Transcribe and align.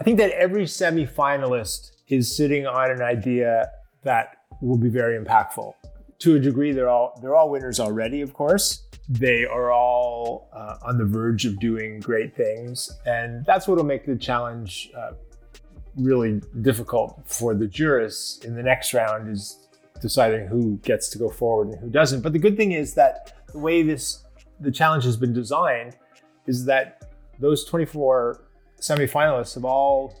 I 0.00 0.04
think 0.04 0.18
that 0.18 0.30
every 0.30 0.66
semi-finalist 0.66 1.90
is 2.06 2.34
sitting 2.34 2.66
on 2.66 2.90
an 2.90 3.02
idea 3.02 3.70
that 4.04 4.36
will 4.62 4.78
be 4.78 4.88
very 4.88 5.22
impactful. 5.22 5.74
To 6.20 6.36
a 6.36 6.38
degree, 6.38 6.72
they're 6.72 6.88
all 6.88 7.18
they're 7.20 7.34
all 7.34 7.50
winners 7.50 7.80
already, 7.80 8.20
of 8.20 8.32
course. 8.32 8.84
They 9.08 9.44
are 9.44 9.72
all 9.72 10.48
uh, 10.52 10.76
on 10.86 10.98
the 10.98 11.04
verge 11.04 11.46
of 11.46 11.58
doing 11.58 12.00
great 12.00 12.36
things, 12.36 12.92
and 13.06 13.44
that's 13.44 13.66
what 13.66 13.76
will 13.76 13.84
make 13.84 14.06
the 14.06 14.16
challenge 14.16 14.90
uh, 14.96 15.12
really 15.96 16.42
difficult 16.60 17.20
for 17.24 17.54
the 17.54 17.66
jurists 17.66 18.44
in 18.44 18.54
the 18.54 18.62
next 18.62 18.94
round. 18.94 19.28
Is 19.28 19.68
deciding 20.00 20.46
who 20.46 20.76
gets 20.78 21.08
to 21.10 21.18
go 21.18 21.28
forward 21.28 21.68
and 21.68 21.78
who 21.80 21.90
doesn't. 21.90 22.20
But 22.20 22.32
the 22.32 22.38
good 22.38 22.56
thing 22.56 22.72
is 22.72 22.94
that 22.94 23.34
the 23.52 23.58
way 23.58 23.82
this 23.82 24.24
the 24.60 24.70
challenge 24.70 25.04
has 25.04 25.16
been 25.16 25.32
designed 25.32 25.96
is 26.46 26.64
that 26.66 27.04
those 27.38 27.64
24 27.64 28.47
semifinalists 28.80 29.54
have 29.54 29.64
all 29.64 30.14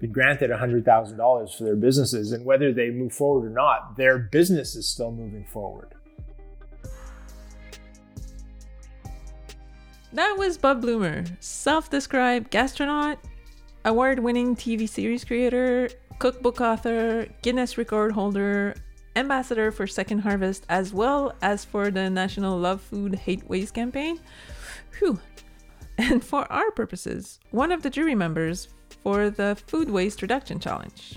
been 0.00 0.12
granted 0.12 0.50
$100,000 0.50 1.56
for 1.56 1.64
their 1.64 1.76
businesses. 1.76 2.32
And 2.32 2.44
whether 2.44 2.72
they 2.72 2.90
move 2.90 3.12
forward 3.12 3.46
or 3.46 3.54
not, 3.54 3.96
their 3.96 4.18
business 4.18 4.74
is 4.74 4.86
still 4.88 5.12
moving 5.12 5.44
forward. 5.44 5.94
That 10.12 10.36
was 10.36 10.58
Bob 10.58 10.82
Blumer, 10.82 11.26
self 11.40 11.88
described 11.88 12.50
gastronaut, 12.50 13.16
award 13.86 14.18
winning 14.18 14.54
TV 14.54 14.86
series 14.86 15.24
creator, 15.24 15.88
cookbook 16.18 16.60
author, 16.60 17.26
Guinness 17.40 17.78
record 17.78 18.12
holder, 18.12 18.74
ambassador 19.16 19.70
for 19.70 19.86
Second 19.86 20.18
Harvest, 20.18 20.66
as 20.68 20.92
well 20.92 21.34
as 21.40 21.64
for 21.64 21.90
the 21.90 22.10
National 22.10 22.58
Love 22.58 22.82
Food 22.82 23.14
Hate 23.14 23.48
Waste 23.48 23.72
campaign. 23.72 24.20
Whew. 24.98 25.18
And 26.02 26.24
for 26.24 26.50
our 26.50 26.72
purposes, 26.72 27.38
one 27.52 27.70
of 27.70 27.84
the 27.84 27.88
jury 27.88 28.16
members 28.16 28.66
for 29.04 29.30
the 29.30 29.56
Food 29.68 29.88
Waste 29.88 30.20
Reduction 30.20 30.58
Challenge. 30.58 31.14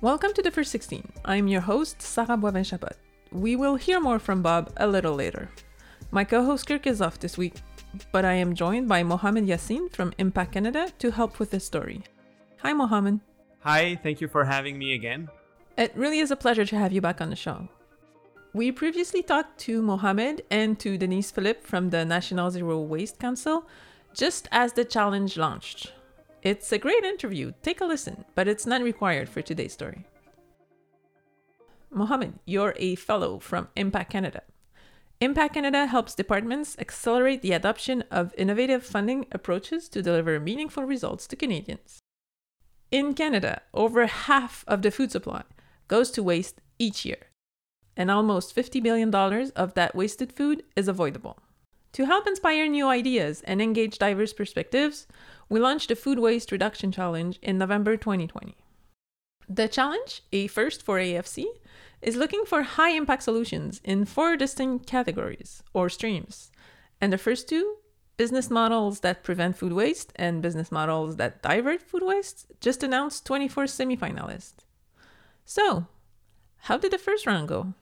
Welcome 0.00 0.32
to 0.32 0.42
the 0.42 0.50
First 0.50 0.72
16. 0.72 1.08
I'm 1.24 1.46
your 1.46 1.60
host, 1.60 2.02
Sarah 2.02 2.36
Boivin 2.36 2.66
Chapot. 2.66 2.96
We 3.30 3.54
will 3.54 3.76
hear 3.76 4.00
more 4.00 4.18
from 4.18 4.42
Bob 4.42 4.72
a 4.78 4.88
little 4.88 5.14
later. 5.14 5.48
My 6.10 6.24
co 6.24 6.44
host 6.44 6.66
Kirk 6.66 6.88
is 6.88 7.00
off 7.00 7.20
this 7.20 7.38
week, 7.38 7.54
but 8.10 8.24
I 8.24 8.32
am 8.32 8.56
joined 8.56 8.88
by 8.88 9.04
Mohamed 9.04 9.46
Yassin 9.46 9.92
from 9.92 10.12
Impact 10.18 10.54
Canada 10.54 10.90
to 10.98 11.12
help 11.12 11.38
with 11.38 11.52
this 11.52 11.64
story. 11.64 12.02
Hi, 12.62 12.72
Mohamed. 12.72 13.20
Hi, 13.60 14.00
thank 14.02 14.20
you 14.20 14.26
for 14.26 14.44
having 14.44 14.76
me 14.80 14.94
again. 14.94 15.28
It 15.78 15.92
really 15.94 16.18
is 16.18 16.32
a 16.32 16.36
pleasure 16.36 16.66
to 16.66 16.76
have 16.76 16.92
you 16.92 17.00
back 17.00 17.20
on 17.20 17.30
the 17.30 17.36
show. 17.36 17.68
We 18.56 18.72
previously 18.72 19.22
talked 19.22 19.58
to 19.66 19.82
Mohamed 19.82 20.40
and 20.50 20.80
to 20.80 20.96
Denise 20.96 21.30
Philippe 21.30 21.60
from 21.60 21.90
the 21.90 22.06
National 22.06 22.50
Zero 22.50 22.80
Waste 22.80 23.18
Council 23.18 23.68
just 24.14 24.48
as 24.50 24.72
the 24.72 24.82
challenge 24.82 25.36
launched. 25.36 25.92
It's 26.42 26.72
a 26.72 26.78
great 26.78 27.04
interview, 27.04 27.52
take 27.60 27.82
a 27.82 27.84
listen, 27.84 28.24
but 28.34 28.48
it's 28.48 28.64
not 28.64 28.80
required 28.80 29.28
for 29.28 29.42
today's 29.42 29.74
story. 29.74 30.06
Mohamed, 31.90 32.38
you're 32.46 32.72
a 32.78 32.94
fellow 32.94 33.38
from 33.38 33.68
Impact 33.76 34.12
Canada. 34.12 34.40
Impact 35.20 35.52
Canada 35.52 35.84
helps 35.84 36.14
departments 36.14 36.78
accelerate 36.78 37.42
the 37.42 37.52
adoption 37.52 38.04
of 38.10 38.32
innovative 38.38 38.86
funding 38.86 39.26
approaches 39.32 39.86
to 39.90 40.00
deliver 40.00 40.40
meaningful 40.40 40.84
results 40.84 41.26
to 41.26 41.36
Canadians. 41.36 41.98
In 42.90 43.12
Canada, 43.12 43.60
over 43.74 44.06
half 44.06 44.64
of 44.66 44.80
the 44.80 44.90
food 44.90 45.12
supply 45.12 45.42
goes 45.88 46.10
to 46.12 46.22
waste 46.22 46.62
each 46.78 47.04
year, 47.04 47.18
and 47.96 48.10
almost 48.10 48.54
$50 48.54 48.82
billion 48.82 49.14
of 49.14 49.74
that 49.74 49.94
wasted 49.94 50.32
food 50.32 50.62
is 50.74 50.88
avoidable. 50.88 51.38
To 51.92 52.04
help 52.04 52.26
inspire 52.26 52.68
new 52.68 52.88
ideas 52.88 53.42
and 53.46 53.62
engage 53.62 53.98
diverse 53.98 54.32
perspectives, 54.32 55.06
we 55.48 55.60
launched 55.60 55.88
the 55.88 55.96
Food 55.96 56.18
Waste 56.18 56.52
Reduction 56.52 56.92
Challenge 56.92 57.38
in 57.40 57.56
November 57.56 57.96
2020. 57.96 58.54
The 59.48 59.68
challenge, 59.68 60.22
a 60.32 60.46
first 60.48 60.82
for 60.82 60.98
AFC, 60.98 61.46
is 62.02 62.16
looking 62.16 62.44
for 62.44 62.62
high 62.62 62.90
impact 62.90 63.22
solutions 63.22 63.80
in 63.82 64.04
four 64.04 64.36
distinct 64.36 64.86
categories 64.86 65.62
or 65.72 65.88
streams. 65.88 66.50
And 67.00 67.12
the 67.12 67.18
first 67.18 67.48
two, 67.48 67.76
business 68.16 68.50
models 68.50 69.00
that 69.00 69.22
prevent 69.22 69.56
food 69.56 69.72
waste 69.72 70.12
and 70.16 70.42
business 70.42 70.72
models 70.72 71.16
that 71.16 71.42
divert 71.42 71.80
food 71.82 72.02
waste, 72.02 72.46
just 72.60 72.82
announced 72.82 73.26
24 73.26 73.64
semifinalists. 73.64 74.64
So, 75.44 75.86
how 76.60 76.78
did 76.78 76.92
the 76.92 76.98
first 76.98 77.26
round 77.26 77.48
go? 77.48 77.74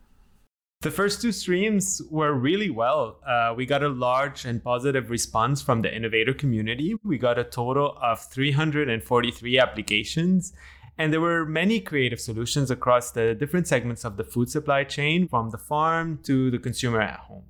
The 0.84 0.90
first 0.90 1.22
two 1.22 1.32
streams 1.32 2.02
were 2.10 2.34
really 2.34 2.68
well. 2.68 3.18
Uh, 3.26 3.54
we 3.56 3.64
got 3.64 3.82
a 3.82 3.88
large 3.88 4.44
and 4.44 4.62
positive 4.62 5.08
response 5.08 5.62
from 5.62 5.80
the 5.80 5.90
innovator 5.90 6.34
community. 6.34 6.94
We 7.02 7.16
got 7.16 7.38
a 7.38 7.44
total 7.44 7.96
of 8.02 8.20
343 8.30 9.58
applications, 9.58 10.52
and 10.98 11.10
there 11.10 11.22
were 11.22 11.46
many 11.46 11.80
creative 11.80 12.20
solutions 12.20 12.70
across 12.70 13.12
the 13.12 13.34
different 13.34 13.66
segments 13.66 14.04
of 14.04 14.18
the 14.18 14.24
food 14.24 14.50
supply 14.50 14.84
chain, 14.84 15.26
from 15.26 15.48
the 15.48 15.56
farm 15.56 16.18
to 16.24 16.50
the 16.50 16.58
consumer 16.58 17.00
at 17.00 17.20
home. 17.20 17.44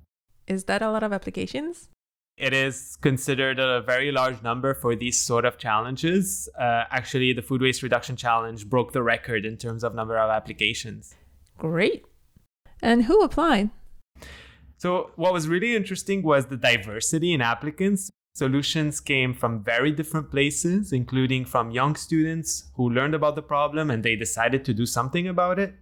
Is 0.47 0.63
that 0.63 0.81
a 0.81 0.89
lot 0.89 1.03
of 1.03 1.11
applications? 1.11 1.89
It 2.37 2.53
is 2.53 2.97
considered 3.01 3.59
a 3.59 3.81
very 3.81 4.13
large 4.13 4.43
number 4.43 4.73
for 4.73 4.95
these 4.95 5.19
sort 5.19 5.43
of 5.43 5.57
challenges. 5.57 6.47
Uh, 6.57 6.85
actually, 6.89 7.33
the 7.33 7.41
Food 7.41 7.61
Waste 7.61 7.83
Reduction 7.83 8.15
Challenge 8.15 8.65
broke 8.69 8.93
the 8.93 9.03
record 9.03 9.43
in 9.43 9.57
terms 9.57 9.83
of 9.83 9.93
number 9.93 10.17
of 10.17 10.29
applications. 10.29 11.15
Great. 11.57 12.05
And 12.85 13.05
who 13.05 13.23
applied? 13.23 13.71
So, 14.77 15.09
what 15.15 15.33
was 15.33 15.47
really 15.47 15.75
interesting 15.75 16.21
was 16.21 16.45
the 16.45 16.55
diversity 16.55 17.33
in 17.33 17.41
applicants. 17.41 18.11
Solutions 18.35 18.99
came 18.99 19.33
from 19.33 19.63
very 19.63 19.91
different 19.91 20.29
places, 20.29 20.93
including 20.93 21.45
from 21.45 21.71
young 21.71 21.95
students 21.95 22.69
who 22.75 22.87
learned 22.87 23.15
about 23.15 23.35
the 23.35 23.41
problem 23.41 23.89
and 23.89 24.03
they 24.03 24.15
decided 24.15 24.63
to 24.65 24.73
do 24.75 24.85
something 24.85 25.27
about 25.27 25.57
it. 25.57 25.73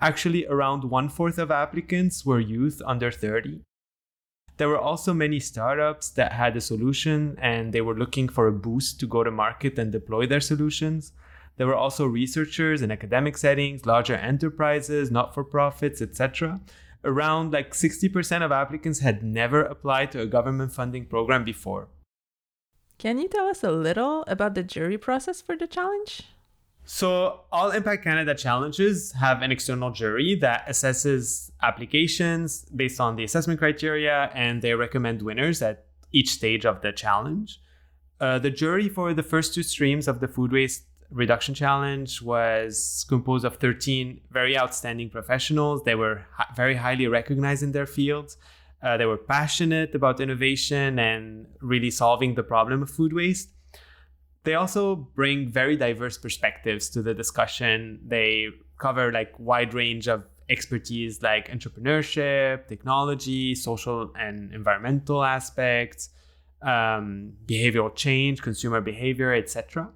Actually, 0.00 0.46
around 0.46 0.84
one 0.84 1.10
fourth 1.10 1.36
of 1.36 1.50
applicants 1.50 2.24
were 2.24 2.40
youth 2.40 2.80
under 2.86 3.10
30. 3.10 3.60
There 4.56 4.70
were 4.70 4.78
also 4.78 5.12
many 5.12 5.40
startups 5.40 6.08
that 6.12 6.32
had 6.32 6.56
a 6.56 6.62
solution 6.62 7.36
and 7.38 7.74
they 7.74 7.82
were 7.82 7.98
looking 7.98 8.30
for 8.30 8.46
a 8.46 8.52
boost 8.66 8.98
to 9.00 9.06
go 9.06 9.24
to 9.24 9.30
market 9.30 9.78
and 9.78 9.92
deploy 9.92 10.26
their 10.26 10.40
solutions. 10.40 11.12
There 11.56 11.66
were 11.66 11.74
also 11.74 12.06
researchers 12.06 12.82
in 12.82 12.90
academic 12.90 13.36
settings, 13.36 13.86
larger 13.86 14.16
enterprises, 14.16 15.10
not 15.10 15.34
for 15.34 15.44
profits, 15.44 16.02
etc. 16.02 16.60
Around 17.04 17.52
like 17.52 17.72
60% 17.72 18.42
of 18.42 18.50
applicants 18.50 19.00
had 19.00 19.22
never 19.22 19.62
applied 19.62 20.10
to 20.12 20.20
a 20.20 20.26
government 20.26 20.72
funding 20.72 21.06
program 21.06 21.44
before. 21.44 21.88
Can 22.98 23.18
you 23.18 23.28
tell 23.28 23.46
us 23.46 23.62
a 23.62 23.70
little 23.70 24.24
about 24.26 24.54
the 24.54 24.62
jury 24.62 24.98
process 24.98 25.40
for 25.40 25.56
the 25.56 25.66
challenge? 25.66 26.22
So, 26.86 27.40
all 27.50 27.70
Impact 27.70 28.04
Canada 28.04 28.34
challenges 28.34 29.12
have 29.12 29.40
an 29.40 29.50
external 29.50 29.90
jury 29.90 30.34
that 30.36 30.66
assesses 30.68 31.50
applications 31.62 32.66
based 32.76 33.00
on 33.00 33.16
the 33.16 33.24
assessment 33.24 33.58
criteria 33.58 34.30
and 34.34 34.60
they 34.60 34.74
recommend 34.74 35.22
winners 35.22 35.62
at 35.62 35.86
each 36.12 36.28
stage 36.28 36.66
of 36.66 36.82
the 36.82 36.92
challenge. 36.92 37.60
Uh, 38.20 38.38
the 38.38 38.50
jury 38.50 38.88
for 38.88 39.14
the 39.14 39.22
first 39.22 39.54
two 39.54 39.62
streams 39.62 40.06
of 40.06 40.20
the 40.20 40.28
Food 40.28 40.52
Waste 40.52 40.84
Reduction 41.14 41.54
Challenge 41.54 42.20
was 42.22 43.06
composed 43.08 43.44
of 43.44 43.56
13 43.56 44.20
very 44.32 44.58
outstanding 44.58 45.10
professionals. 45.10 45.84
They 45.84 45.94
were 45.94 46.26
very 46.56 46.74
highly 46.74 47.06
recognized 47.06 47.62
in 47.62 47.70
their 47.70 47.86
fields. 47.86 48.36
Uh, 48.82 48.96
they 48.96 49.06
were 49.06 49.16
passionate 49.16 49.94
about 49.94 50.20
innovation 50.20 50.98
and 50.98 51.46
really 51.60 51.90
solving 51.90 52.34
the 52.34 52.42
problem 52.42 52.82
of 52.82 52.90
food 52.90 53.12
waste. 53.12 53.48
They 54.42 54.56
also 54.56 54.96
bring 54.96 55.48
very 55.48 55.76
diverse 55.76 56.18
perspectives 56.18 56.90
to 56.90 57.00
the 57.00 57.14
discussion. 57.14 58.00
They 58.04 58.48
cover 58.78 59.12
like 59.12 59.32
wide 59.38 59.72
range 59.72 60.08
of 60.08 60.24
expertise 60.50 61.22
like 61.22 61.48
entrepreneurship, 61.48 62.66
technology, 62.66 63.54
social 63.54 64.12
and 64.18 64.52
environmental 64.52 65.22
aspects, 65.22 66.10
um, 66.60 67.34
behavioral 67.46 67.94
change, 67.94 68.42
consumer 68.42 68.80
behavior, 68.80 69.32
etc. 69.32 69.88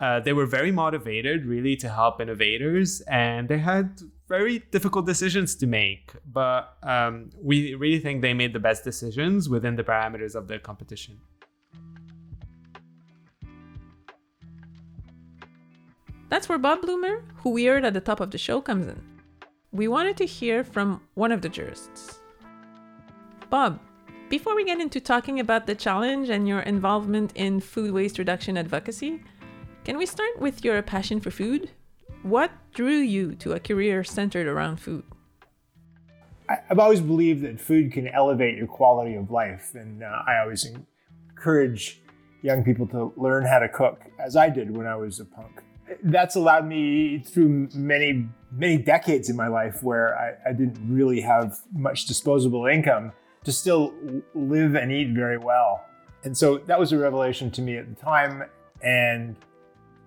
Uh, 0.00 0.20
they 0.20 0.32
were 0.32 0.46
very 0.46 0.72
motivated, 0.72 1.46
really, 1.46 1.76
to 1.76 1.88
help 1.88 2.20
innovators, 2.20 3.00
and 3.02 3.48
they 3.48 3.58
had 3.58 4.00
very 4.28 4.58
difficult 4.70 5.06
decisions 5.06 5.54
to 5.54 5.66
make. 5.66 6.12
But 6.26 6.76
um, 6.82 7.30
we 7.40 7.74
really 7.74 8.00
think 8.00 8.20
they 8.20 8.34
made 8.34 8.52
the 8.52 8.58
best 8.58 8.84
decisions 8.84 9.48
within 9.48 9.76
the 9.76 9.84
parameters 9.84 10.34
of 10.34 10.48
the 10.48 10.58
competition. 10.58 11.20
That's 16.28 16.48
where 16.48 16.58
Bob 16.58 16.80
Blumer, 16.82 17.22
who 17.36 17.50
we 17.50 17.66
heard 17.66 17.84
at 17.84 17.94
the 17.94 18.00
top 18.00 18.18
of 18.18 18.32
the 18.32 18.38
show, 18.38 18.60
comes 18.60 18.88
in. 18.88 19.00
We 19.70 19.86
wanted 19.86 20.16
to 20.16 20.26
hear 20.26 20.64
from 20.64 21.00
one 21.14 21.30
of 21.30 21.42
the 21.42 21.48
jurists. 21.48 22.18
Bob, 23.50 23.78
before 24.30 24.56
we 24.56 24.64
get 24.64 24.80
into 24.80 25.00
talking 25.00 25.38
about 25.38 25.66
the 25.66 25.76
challenge 25.76 26.30
and 26.30 26.48
your 26.48 26.60
involvement 26.60 27.30
in 27.36 27.60
food 27.60 27.92
waste 27.92 28.18
reduction 28.18 28.56
advocacy, 28.56 29.22
can 29.84 29.98
we 29.98 30.06
start 30.06 30.40
with 30.40 30.64
your 30.64 30.80
passion 30.82 31.20
for 31.20 31.30
food? 31.30 31.70
What 32.22 32.50
drew 32.72 32.96
you 32.96 33.34
to 33.36 33.52
a 33.52 33.60
career 33.60 34.02
centered 34.02 34.46
around 34.46 34.78
food? 34.78 35.04
I've 36.48 36.78
always 36.78 37.00
believed 37.00 37.42
that 37.42 37.60
food 37.60 37.92
can 37.92 38.08
elevate 38.08 38.56
your 38.56 38.66
quality 38.66 39.14
of 39.14 39.30
life, 39.30 39.74
and 39.74 40.02
uh, 40.02 40.22
I 40.26 40.38
always 40.40 40.66
encourage 41.30 42.00
young 42.42 42.64
people 42.64 42.86
to 42.88 43.12
learn 43.16 43.44
how 43.44 43.58
to 43.58 43.68
cook, 43.68 44.02
as 44.18 44.36
I 44.36 44.48
did 44.50 44.74
when 44.74 44.86
I 44.86 44.96
was 44.96 45.20
a 45.20 45.24
punk. 45.24 45.62
That's 46.02 46.34
allowed 46.34 46.66
me 46.66 47.18
through 47.18 47.68
many, 47.74 48.26
many 48.52 48.78
decades 48.78 49.28
in 49.28 49.36
my 49.36 49.48
life 49.48 49.82
where 49.82 50.18
I, 50.18 50.50
I 50.50 50.52
didn't 50.52 50.78
really 50.88 51.20
have 51.20 51.58
much 51.72 52.06
disposable 52.06 52.66
income 52.66 53.12
to 53.44 53.52
still 53.52 53.94
live 54.34 54.74
and 54.74 54.90
eat 54.90 55.14
very 55.14 55.38
well. 55.38 55.84
And 56.24 56.36
so 56.36 56.58
that 56.58 56.78
was 56.78 56.92
a 56.92 56.98
revelation 56.98 57.50
to 57.52 57.62
me 57.62 57.76
at 57.76 57.94
the 57.94 58.02
time. 58.02 58.44
And 58.82 59.36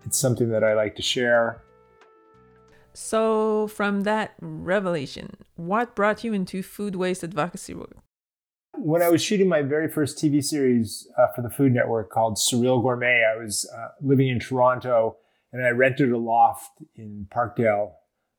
it's 0.08 0.18
something 0.18 0.50
that 0.50 0.64
I 0.64 0.74
like 0.74 0.96
to 0.96 1.02
share. 1.02 1.62
So, 2.94 3.68
from 3.68 4.04
that 4.04 4.34
revelation, 4.42 5.36
what 5.56 5.96
brought 5.96 6.24
you 6.24 6.34
into 6.34 6.64
food 6.64 6.96
waste 6.96 7.24
advocacy 7.24 7.76
work? 7.76 7.98
When 8.74 9.02
I 9.02 9.10
was 9.10 9.22
shooting 9.22 9.48
my 9.48 9.62
very 9.62 9.88
first 9.88 10.18
TV 10.18 10.44
series 10.44 11.08
uh, 11.18 11.28
for 11.36 11.42
the 11.42 11.50
Food 11.50 11.74
Network 11.74 12.10
called 12.10 12.38
Surreal 12.38 12.82
Gourmet, 12.82 13.24
I 13.24 13.38
was 13.38 13.70
uh, 13.76 13.90
living 14.02 14.30
in 14.30 14.40
Toronto 14.40 15.18
and 15.52 15.66
I 15.66 15.70
rented 15.70 16.12
a 16.12 16.18
loft 16.18 16.72
in 16.96 17.28
Parkdale 17.30 17.92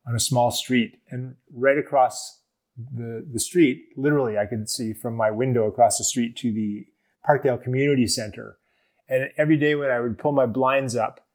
on 0.07 0.15
a 0.15 0.19
small 0.19 0.51
street. 0.51 0.99
And 1.09 1.35
right 1.53 1.77
across 1.77 2.41
the, 2.77 3.25
the 3.31 3.39
street, 3.39 3.85
literally, 3.95 4.37
I 4.37 4.45
could 4.45 4.69
see 4.69 4.93
from 4.93 5.15
my 5.15 5.29
window 5.31 5.67
across 5.67 5.97
the 5.97 6.03
street 6.03 6.35
to 6.37 6.51
the 6.51 6.85
Parkdale 7.27 7.61
Community 7.61 8.07
Center. 8.07 8.57
And 9.07 9.29
every 9.37 9.57
day 9.57 9.75
when 9.75 9.89
I 9.89 9.99
would 9.99 10.17
pull 10.17 10.31
my 10.31 10.45
blinds 10.45 10.95
up, 10.95 11.25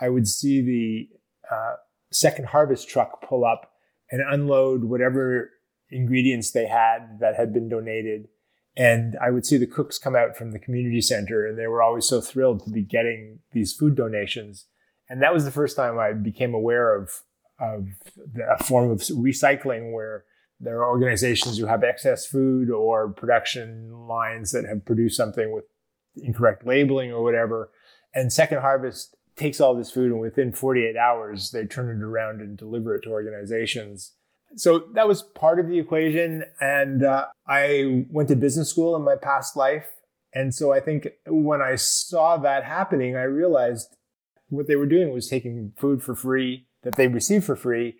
I 0.00 0.08
would 0.08 0.26
see 0.28 0.60
the 0.60 1.54
uh, 1.54 1.74
second 2.12 2.46
harvest 2.46 2.88
truck 2.88 3.22
pull 3.26 3.44
up 3.44 3.72
and 4.10 4.22
unload 4.22 4.84
whatever 4.84 5.50
ingredients 5.90 6.50
they 6.50 6.66
had 6.66 7.18
that 7.20 7.36
had 7.36 7.52
been 7.52 7.68
donated. 7.68 8.28
And 8.76 9.16
I 9.22 9.30
would 9.30 9.46
see 9.46 9.56
the 9.56 9.66
cooks 9.66 9.98
come 9.98 10.16
out 10.16 10.36
from 10.36 10.50
the 10.50 10.58
community 10.58 11.00
center, 11.00 11.46
and 11.46 11.56
they 11.56 11.68
were 11.68 11.82
always 11.82 12.06
so 12.06 12.20
thrilled 12.20 12.64
to 12.64 12.70
be 12.70 12.82
getting 12.82 13.38
these 13.52 13.72
food 13.72 13.94
donations. 13.94 14.66
And 15.08 15.22
that 15.22 15.32
was 15.32 15.44
the 15.44 15.52
first 15.52 15.76
time 15.76 15.98
I 15.98 16.12
became 16.12 16.54
aware 16.54 16.96
of, 16.96 17.10
of 17.60 17.86
a 18.50 18.62
form 18.64 18.90
of 18.90 18.98
recycling 18.98 19.92
where 19.92 20.24
there 20.58 20.78
are 20.78 20.90
organizations 20.90 21.58
who 21.58 21.66
have 21.66 21.84
excess 21.84 22.26
food 22.26 22.70
or 22.70 23.12
production 23.12 23.92
lines 24.08 24.50
that 24.52 24.64
have 24.64 24.84
produced 24.84 25.16
something 25.16 25.52
with 25.52 25.64
incorrect 26.16 26.66
labeling 26.66 27.12
or 27.12 27.22
whatever. 27.22 27.70
And 28.14 28.32
Second 28.32 28.60
Harvest 28.60 29.14
takes 29.36 29.60
all 29.60 29.74
this 29.74 29.90
food 29.90 30.10
and 30.10 30.20
within 30.20 30.52
48 30.52 30.96
hours 30.96 31.50
they 31.50 31.64
turn 31.66 31.88
it 31.88 32.02
around 32.02 32.40
and 32.40 32.56
deliver 32.56 32.94
it 32.94 33.02
to 33.02 33.10
organizations. 33.10 34.12
So 34.56 34.84
that 34.94 35.08
was 35.08 35.22
part 35.22 35.58
of 35.58 35.68
the 35.68 35.78
equation. 35.78 36.44
And 36.60 37.04
uh, 37.04 37.26
i 37.46 38.04
went 38.10 38.28
to 38.28 38.36
business 38.36 38.70
school 38.70 38.94
in 38.96 39.02
my 39.02 39.16
past 39.16 39.56
life. 39.56 39.92
And 40.32 40.54
so 40.54 40.72
i 40.72 40.80
think 40.80 41.08
when 41.26 41.60
i 41.60 41.76
saw 41.76 42.36
that 42.38 42.64
happening 42.64 43.16
i 43.16 43.22
realized 43.22 43.96
what 44.48 44.66
they 44.66 44.76
were 44.76 44.86
doing 44.86 45.12
was 45.12 45.28
taking 45.28 45.72
food 45.76 46.02
for 46.02 46.14
free 46.14 46.66
that 46.82 46.96
they 46.96 47.08
received 47.08 47.44
for 47.44 47.56
free. 47.56 47.96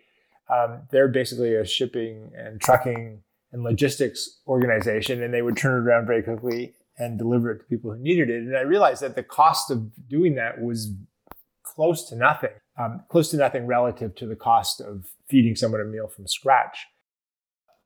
Um, 0.47 0.83
they're 0.91 1.07
basically 1.07 1.55
a 1.55 1.65
shipping 1.65 2.31
and 2.37 2.61
trucking 2.61 3.23
and 3.51 3.63
logistics 3.63 4.41
organization 4.47 5.23
and 5.23 5.33
they 5.33 5.41
would 5.41 5.57
turn 5.57 5.81
it 5.81 5.87
around 5.87 6.05
very 6.05 6.21
quickly 6.21 6.73
and 6.97 7.17
deliver 7.17 7.51
it 7.51 7.59
to 7.59 7.65
people 7.65 7.91
who 7.91 7.99
needed 7.99 8.29
it. 8.29 8.43
And 8.43 8.55
i 8.55 8.61
realized 8.61 9.01
that 9.01 9.15
the 9.15 9.23
cost 9.23 9.69
of 9.71 10.07
doing 10.07 10.35
that 10.35 10.61
was 10.61 10.93
close 11.75 12.07
to 12.09 12.15
nothing, 12.15 12.51
um, 12.79 13.03
close 13.09 13.29
to 13.31 13.37
nothing 13.37 13.67
relative 13.67 14.15
to 14.15 14.25
the 14.25 14.35
cost 14.35 14.81
of 14.81 15.05
feeding 15.27 15.55
someone 15.55 15.81
a 15.81 15.85
meal 15.85 16.07
from 16.07 16.27
scratch. 16.27 16.87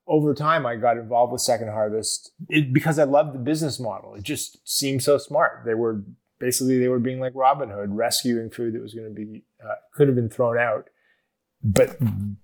Over 0.06 0.34
time, 0.34 0.66
I 0.66 0.76
got 0.76 0.96
involved 0.96 1.32
with 1.32 1.42
Second 1.42 1.68
Harvest 1.68 2.32
it, 2.48 2.72
because 2.72 2.98
I 2.98 3.04
loved 3.04 3.34
the 3.34 3.38
business 3.38 3.78
model. 3.78 4.14
It 4.14 4.22
just 4.22 4.58
seemed 4.68 5.02
so 5.02 5.18
smart. 5.18 5.62
They 5.64 5.74
were 5.74 6.02
basically 6.38 6.78
they 6.78 6.88
were 6.88 6.98
being 6.98 7.20
like 7.20 7.32
Robin 7.34 7.70
Hood, 7.70 7.94
rescuing 7.94 8.50
food 8.50 8.74
that 8.74 8.82
was 8.82 8.94
going 8.94 9.08
to 9.08 9.14
be 9.14 9.44
uh, 9.64 9.74
could 9.94 10.08
have 10.08 10.16
been 10.16 10.30
thrown 10.30 10.58
out, 10.58 10.88
but 11.62 11.96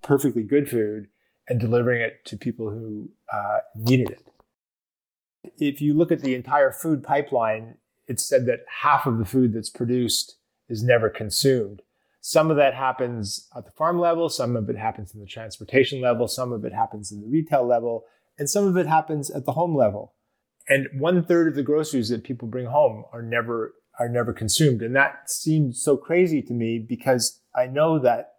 perfectly 0.03 0.43
good 0.43 0.69
food, 0.69 1.09
and 1.49 1.59
delivering 1.59 2.03
it 2.03 2.25
to 2.27 2.37
people 2.37 2.71
who 2.71 3.11
uh, 3.33 3.59
needed 3.75 4.11
it. 4.11 4.23
If 5.59 5.81
you 5.81 5.95
look 5.95 6.13
at 6.13 6.21
the 6.21 6.35
entire 6.35 6.73
food 6.73 7.03
pipeline, 7.03 7.79
it's 8.07 8.25
said 8.25 8.47
that 8.47 8.61
half 8.83 9.07
of 9.07 9.19
the 9.19 9.25
food 9.25 9.53
that's 9.53 9.71
produced 9.71 10.36
is 10.69 10.83
never 10.83 11.09
consumed. 11.09 11.83
Some 12.21 12.51
of 12.51 12.57
that 12.57 12.75
happens 12.75 13.49
at 13.57 13.65
the 13.65 13.71
farm 13.71 14.01
level, 14.01 14.29
some 14.29 14.57
of 14.57 14.69
it 14.69 14.77
happens 14.77 15.15
in 15.15 15.21
the 15.21 15.27
transportation 15.27 16.01
level, 16.01 16.27
some 16.27 16.53
of 16.53 16.65
it 16.65 16.73
happens 16.73 17.13
in 17.13 17.21
the 17.21 17.29
retail 17.29 17.65
level, 17.65 18.05
and 18.39 18.51
some 18.51 18.67
of 18.67 18.77
it 18.77 18.87
happens 18.87 19.31
at 19.31 19.45
the 19.45 19.53
home 19.53 19.77
level. 19.77 20.15
And 20.69 20.89
one 20.99 21.25
third 21.25 21.49
of 21.49 21.55
the 21.55 21.63
groceries 21.63 22.09
that 22.09 22.25
people 22.25 22.49
bring 22.49 22.67
home 22.67 23.05
are 23.13 23.23
never 23.23 23.75
are 23.99 24.09
never 24.09 24.33
consumed. 24.33 24.83
And 24.83 24.95
that 24.95 25.31
seems 25.31 25.81
so 25.81 25.97
crazy 25.97 26.43
to 26.43 26.53
me 26.53 26.79
because 26.79 27.41
I 27.55 27.67
know 27.67 27.99
that 28.01 28.35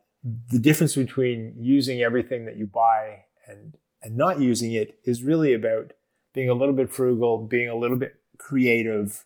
the 0.51 0.59
difference 0.59 0.95
between 0.95 1.55
using 1.57 2.01
everything 2.01 2.45
that 2.45 2.57
you 2.57 2.67
buy 2.67 3.23
and 3.47 3.75
and 4.03 4.15
not 4.15 4.39
using 4.39 4.73
it 4.73 4.99
is 5.05 5.23
really 5.23 5.53
about 5.53 5.93
being 6.33 6.49
a 6.49 6.53
little 6.53 6.75
bit 6.75 6.91
frugal, 6.91 7.47
being 7.47 7.69
a 7.69 7.75
little 7.75 7.97
bit 7.97 8.15
creative, 8.37 9.25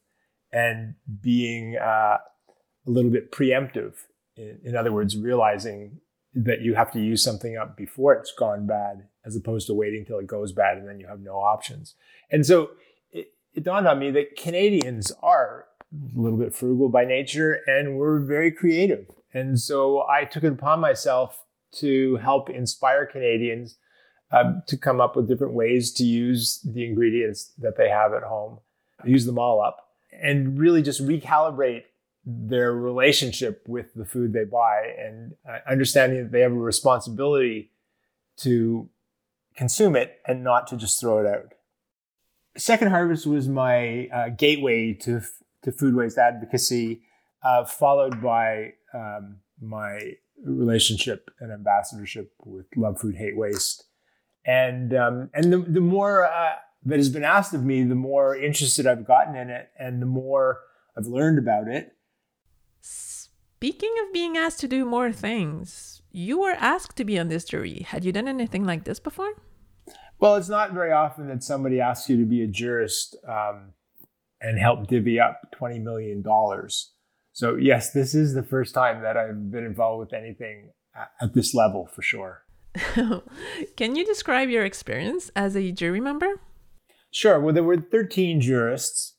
and 0.51 0.95
being 1.21 1.77
uh, 1.77 2.17
a 2.87 2.91
little 2.91 3.11
bit 3.11 3.31
preemptive. 3.31 3.93
In, 4.35 4.59
in, 4.63 4.75
other 4.75 4.91
words, 4.91 5.17
realizing 5.17 5.99
that 6.33 6.61
you 6.61 6.75
have 6.75 6.91
to 6.91 6.99
use 6.99 7.23
something 7.23 7.57
up 7.57 7.75
before 7.75 8.13
it's 8.13 8.33
gone 8.37 8.65
bad, 8.65 9.07
as 9.25 9.35
opposed 9.35 9.67
to 9.67 9.73
waiting 9.73 10.05
till 10.05 10.19
it 10.19 10.27
goes 10.27 10.51
bad 10.51 10.77
and 10.77 10.87
then 10.87 10.99
you 10.99 11.07
have 11.07 11.19
no 11.19 11.35
options. 11.35 11.95
And 12.31 12.45
so 12.45 12.71
it, 13.11 13.33
it 13.53 13.63
dawned 13.63 13.87
on 13.87 13.99
me 13.99 14.11
that 14.11 14.37
Canadians 14.37 15.11
are 15.21 15.65
a 15.93 16.19
little 16.19 16.39
bit 16.39 16.55
frugal 16.55 16.89
by 16.89 17.03
nature 17.03 17.59
and 17.67 17.97
we're 17.97 18.19
very 18.19 18.51
creative. 18.51 19.07
And 19.33 19.59
so 19.59 20.07
I 20.09 20.25
took 20.25 20.43
it 20.43 20.53
upon 20.53 20.79
myself 20.79 21.43
to 21.73 22.17
help 22.17 22.49
inspire 22.49 23.05
Canadians 23.05 23.77
um, 24.31 24.63
to 24.67 24.77
come 24.77 25.01
up 25.01 25.15
with 25.15 25.27
different 25.27 25.53
ways 25.53 25.91
to 25.93 26.03
use 26.03 26.61
the 26.61 26.85
ingredients 26.85 27.51
that 27.57 27.77
they 27.77 27.89
have 27.89 28.13
at 28.13 28.23
home, 28.23 28.59
use 29.05 29.25
them 29.25 29.37
all 29.37 29.61
up, 29.61 29.89
and 30.11 30.57
really 30.57 30.81
just 30.81 31.05
recalibrate 31.05 31.83
their 32.25 32.73
relationship 32.73 33.63
with 33.67 33.93
the 33.95 34.05
food 34.05 34.33
they 34.33 34.43
buy 34.43 34.93
and 34.99 35.33
uh, 35.47 35.57
understanding 35.69 36.23
that 36.23 36.31
they 36.31 36.41
have 36.41 36.51
a 36.51 36.55
responsibility 36.55 37.71
to 38.37 38.89
consume 39.55 39.95
it 39.95 40.19
and 40.27 40.43
not 40.43 40.67
to 40.67 40.77
just 40.77 40.99
throw 40.99 41.19
it 41.19 41.25
out. 41.25 41.53
Second 42.57 42.89
Harvest 42.89 43.25
was 43.25 43.47
my 43.47 44.07
uh, 44.07 44.29
gateway 44.29 44.93
to, 44.93 45.21
to 45.63 45.71
food 45.71 45.95
waste 45.95 46.17
advocacy, 46.17 47.01
uh, 47.43 47.65
followed 47.65 48.21
by 48.21 48.73
um, 48.93 49.37
my 49.61 50.13
relationship 50.43 51.31
and 51.39 51.51
ambassadorship 51.51 52.33
with 52.45 52.65
Love 52.75 52.99
Food 52.99 53.15
Hate 53.15 53.37
Waste. 53.37 53.85
And, 54.45 54.93
um, 54.93 55.29
and 55.33 55.51
the, 55.53 55.59
the 55.59 55.81
more 55.81 56.25
uh, 56.25 56.55
that 56.85 56.97
has 56.97 57.09
been 57.09 57.23
asked 57.23 57.53
of 57.53 57.63
me, 57.63 57.83
the 57.83 57.95
more 57.95 58.35
interested 58.35 58.87
I've 58.87 59.05
gotten 59.05 59.35
in 59.35 59.49
it 59.49 59.69
and 59.79 60.01
the 60.01 60.07
more 60.07 60.59
I've 60.97 61.05
learned 61.05 61.39
about 61.39 61.67
it. 61.67 61.95
Speaking 63.61 63.93
of 64.01 64.11
being 64.11 64.37
asked 64.37 64.59
to 64.61 64.67
do 64.67 64.85
more 64.85 65.11
things, 65.11 66.01
you 66.11 66.39
were 66.39 66.55
asked 66.57 66.97
to 66.97 67.05
be 67.05 67.19
on 67.19 67.27
this 67.27 67.45
jury. 67.45 67.85
Had 67.87 68.03
you 68.03 68.11
done 68.11 68.27
anything 68.27 68.65
like 68.65 68.85
this 68.85 68.99
before? 68.99 69.33
Well, 70.17 70.35
it's 70.35 70.49
not 70.49 70.73
very 70.73 70.91
often 70.91 71.27
that 71.27 71.43
somebody 71.43 71.79
asks 71.79 72.09
you 72.09 72.17
to 72.17 72.25
be 72.25 72.41
a 72.41 72.47
jurist 72.47 73.15
um, 73.29 73.73
and 74.41 74.57
help 74.57 74.87
divvy 74.87 75.19
up 75.19 75.39
$20 75.61 75.79
million. 75.79 76.23
So, 77.33 77.55
yes, 77.55 77.91
this 77.91 78.15
is 78.15 78.33
the 78.33 78.41
first 78.41 78.73
time 78.73 79.03
that 79.03 79.15
I've 79.15 79.51
been 79.51 79.65
involved 79.65 79.99
with 79.99 80.13
anything 80.19 80.71
at 81.21 81.35
this 81.35 81.53
level 81.53 81.87
for 81.93 82.01
sure. 82.01 82.41
Can 83.77 83.95
you 83.95 84.03
describe 84.03 84.49
your 84.49 84.65
experience 84.65 85.29
as 85.35 85.55
a 85.55 85.71
jury 85.71 85.99
member? 85.99 86.41
Sure. 87.11 87.39
Well, 87.39 87.53
there 87.53 87.63
were 87.63 87.77
13 87.77 88.41
jurists. 88.41 89.17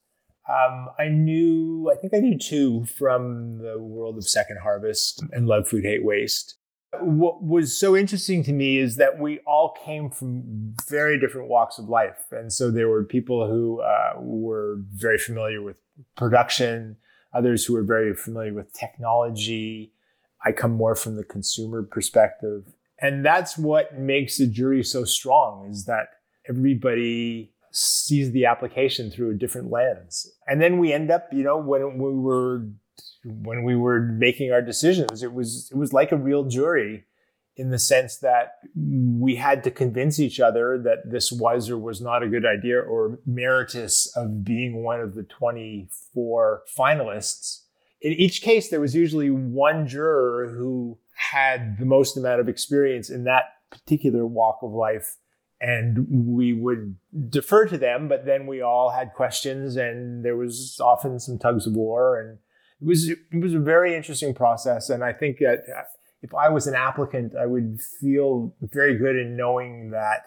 Um, 0.48 0.88
I 0.98 1.08
knew, 1.08 1.90
I 1.92 1.96
think 1.96 2.14
I 2.14 2.18
knew 2.18 2.36
two 2.36 2.84
from 2.84 3.58
the 3.58 3.78
world 3.78 4.16
of 4.16 4.28
Second 4.28 4.58
Harvest 4.62 5.22
and 5.32 5.46
Love 5.46 5.68
Food, 5.68 5.84
Hate 5.84 6.04
Waste. 6.04 6.56
What 7.00 7.42
was 7.42 7.78
so 7.78 7.96
interesting 7.96 8.42
to 8.44 8.52
me 8.52 8.78
is 8.78 8.96
that 8.96 9.18
we 9.18 9.38
all 9.46 9.74
came 9.84 10.10
from 10.10 10.74
very 10.88 11.18
different 11.18 11.48
walks 11.48 11.78
of 11.78 11.88
life. 11.88 12.26
And 12.32 12.52
so 12.52 12.70
there 12.70 12.88
were 12.88 13.04
people 13.04 13.48
who 13.48 13.80
uh, 13.80 14.14
were 14.18 14.76
very 14.92 15.16
familiar 15.16 15.62
with 15.62 15.76
production, 16.16 16.96
others 17.32 17.64
who 17.64 17.74
were 17.74 17.84
very 17.84 18.14
familiar 18.14 18.52
with 18.52 18.72
technology. 18.72 19.92
I 20.44 20.52
come 20.52 20.72
more 20.72 20.96
from 20.96 21.16
the 21.16 21.24
consumer 21.24 21.82
perspective. 21.82 22.66
And 23.00 23.24
that's 23.24 23.56
what 23.56 23.98
makes 23.98 24.38
the 24.38 24.46
jury 24.46 24.82
so 24.82 25.04
strong 25.04 25.68
is 25.70 25.86
that 25.86 26.08
everybody 26.48 27.51
sees 27.72 28.32
the 28.32 28.46
application 28.46 29.10
through 29.10 29.30
a 29.30 29.34
different 29.34 29.70
lens. 29.70 30.30
And 30.46 30.60
then 30.60 30.78
we 30.78 30.92
end 30.92 31.10
up, 31.10 31.28
you 31.32 31.42
know, 31.42 31.56
when 31.56 31.98
we 31.98 32.12
were 32.12 32.66
when 33.24 33.64
we 33.64 33.76
were 33.76 34.00
making 34.00 34.52
our 34.52 34.62
decisions, 34.62 35.22
it 35.22 35.32
was 35.32 35.68
it 35.72 35.76
was 35.76 35.92
like 35.92 36.12
a 36.12 36.16
real 36.16 36.44
jury 36.44 37.04
in 37.56 37.70
the 37.70 37.78
sense 37.78 38.16
that 38.18 38.54
we 38.74 39.36
had 39.36 39.62
to 39.64 39.70
convince 39.70 40.18
each 40.18 40.40
other 40.40 40.80
that 40.82 41.10
this 41.10 41.30
was 41.30 41.68
or 41.68 41.78
was 41.78 42.00
not 42.00 42.22
a 42.22 42.28
good 42.28 42.46
idea 42.46 42.80
or 42.80 43.18
meritus 43.26 44.06
of 44.16 44.42
being 44.42 44.82
one 44.82 45.00
of 45.00 45.14
the 45.14 45.22
24 45.24 46.62
finalists. 46.78 47.64
In 48.00 48.12
each 48.12 48.40
case, 48.40 48.70
there 48.70 48.80
was 48.80 48.94
usually 48.94 49.30
one 49.30 49.86
juror 49.86 50.54
who 50.56 50.98
had 51.14 51.78
the 51.78 51.84
most 51.84 52.16
amount 52.16 52.40
of 52.40 52.48
experience 52.48 53.10
in 53.10 53.24
that 53.24 53.44
particular 53.70 54.26
walk 54.26 54.58
of 54.62 54.72
life. 54.72 55.16
And 55.64 56.06
we 56.10 56.52
would 56.52 56.96
defer 57.28 57.66
to 57.66 57.78
them, 57.78 58.08
but 58.08 58.26
then 58.26 58.48
we 58.48 58.60
all 58.60 58.90
had 58.90 59.12
questions 59.14 59.76
and 59.76 60.24
there 60.24 60.36
was 60.36 60.80
often 60.82 61.20
some 61.20 61.38
tugs 61.38 61.68
of 61.68 61.74
war. 61.74 62.18
And 62.18 62.38
it 62.80 62.84
was, 62.84 63.08
it 63.08 63.40
was 63.40 63.54
a 63.54 63.60
very 63.60 63.94
interesting 63.94 64.34
process. 64.34 64.90
And 64.90 65.04
I 65.04 65.12
think 65.12 65.38
that 65.38 65.62
if 66.20 66.34
I 66.34 66.48
was 66.48 66.66
an 66.66 66.74
applicant, 66.74 67.36
I 67.36 67.46
would 67.46 67.80
feel 67.80 68.56
very 68.60 68.98
good 68.98 69.14
in 69.14 69.36
knowing 69.36 69.90
that 69.90 70.26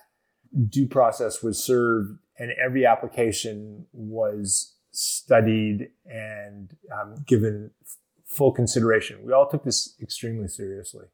due 0.69 0.87
process 0.87 1.43
was 1.43 1.61
served 1.61 2.17
and 2.39 2.51
every 2.63 2.85
application 2.85 3.87
was 3.91 4.75
studied 4.91 5.89
and 6.05 6.75
um, 6.93 7.15
given 7.27 7.71
f- 7.83 7.97
full 8.25 8.53
consideration. 8.53 9.19
We 9.25 9.33
all 9.33 9.49
took 9.49 9.65
this 9.65 9.95
extremely 10.01 10.47
seriously. 10.47 11.07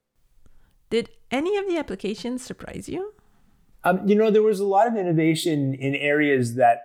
Did 0.92 1.10
any 1.32 1.58
of 1.58 1.68
the 1.68 1.78
applications 1.78 2.44
surprise 2.44 2.88
you? 2.88 3.14
Um, 3.84 4.08
you 4.08 4.16
know, 4.16 4.30
there 4.30 4.44
was 4.44 4.60
a 4.60 4.66
lot 4.66 4.88
of 4.88 4.96
innovation 4.96 5.74
in 5.74 5.96
areas 5.96 6.56
that 6.56 6.82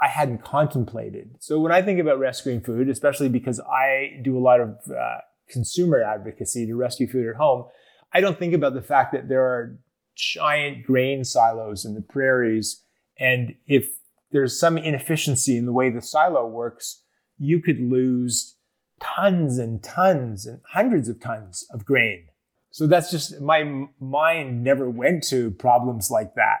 I 0.00 0.08
hadn't 0.08 0.44
contemplated. 0.44 1.36
So 1.38 1.60
when 1.60 1.72
I 1.72 1.80
think 1.80 2.00
about 2.00 2.18
rescuing 2.18 2.60
food, 2.60 2.88
especially 2.88 3.28
because 3.28 3.60
I 3.60 4.20
do 4.22 4.36
a 4.36 4.40
lot 4.40 4.60
of 4.60 4.76
uh, 4.90 5.18
consumer 5.48 6.02
advocacy 6.02 6.66
to 6.66 6.74
rescue 6.74 7.08
food 7.08 7.28
at 7.28 7.36
home, 7.36 7.66
I 8.12 8.20
don't 8.20 8.38
think 8.38 8.52
about 8.52 8.74
the 8.74 8.82
fact 8.82 9.12
that 9.12 9.28
there 9.28 9.44
are 9.44 9.78
giant 10.16 10.84
grain 10.84 11.24
silos 11.24 11.84
in 11.84 11.94
the 11.94 12.02
prairies. 12.02 12.82
And 13.18 13.54
if 13.66 13.88
there's 14.32 14.58
some 14.58 14.76
inefficiency 14.76 15.56
in 15.56 15.66
the 15.66 15.72
way 15.72 15.88
the 15.88 16.02
silo 16.02 16.46
works, 16.46 17.02
you 17.38 17.60
could 17.60 17.80
lose 17.80 18.56
tons 19.00 19.58
and 19.58 19.82
tons 19.82 20.46
and 20.46 20.60
hundreds 20.72 21.08
of 21.08 21.20
tons 21.20 21.64
of 21.70 21.84
grain. 21.84 22.26
So 22.72 22.86
that's 22.86 23.10
just 23.10 23.40
my 23.40 23.86
mind 24.00 24.64
never 24.64 24.88
went 24.88 25.24
to 25.24 25.50
problems 25.52 26.10
like 26.10 26.34
that. 26.34 26.60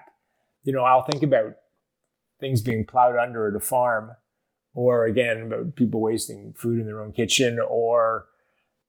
You 0.62 0.72
know, 0.72 0.84
I'll 0.84 1.04
think 1.04 1.22
about 1.22 1.54
things 2.38 2.60
being 2.60 2.84
plowed 2.84 3.16
under 3.16 3.48
at 3.48 3.56
a 3.56 3.60
farm, 3.60 4.10
or 4.74 5.06
again, 5.06 5.42
about 5.42 5.74
people 5.74 6.02
wasting 6.02 6.52
food 6.56 6.78
in 6.78 6.86
their 6.86 7.00
own 7.00 7.12
kitchen, 7.12 7.58
or 7.66 8.26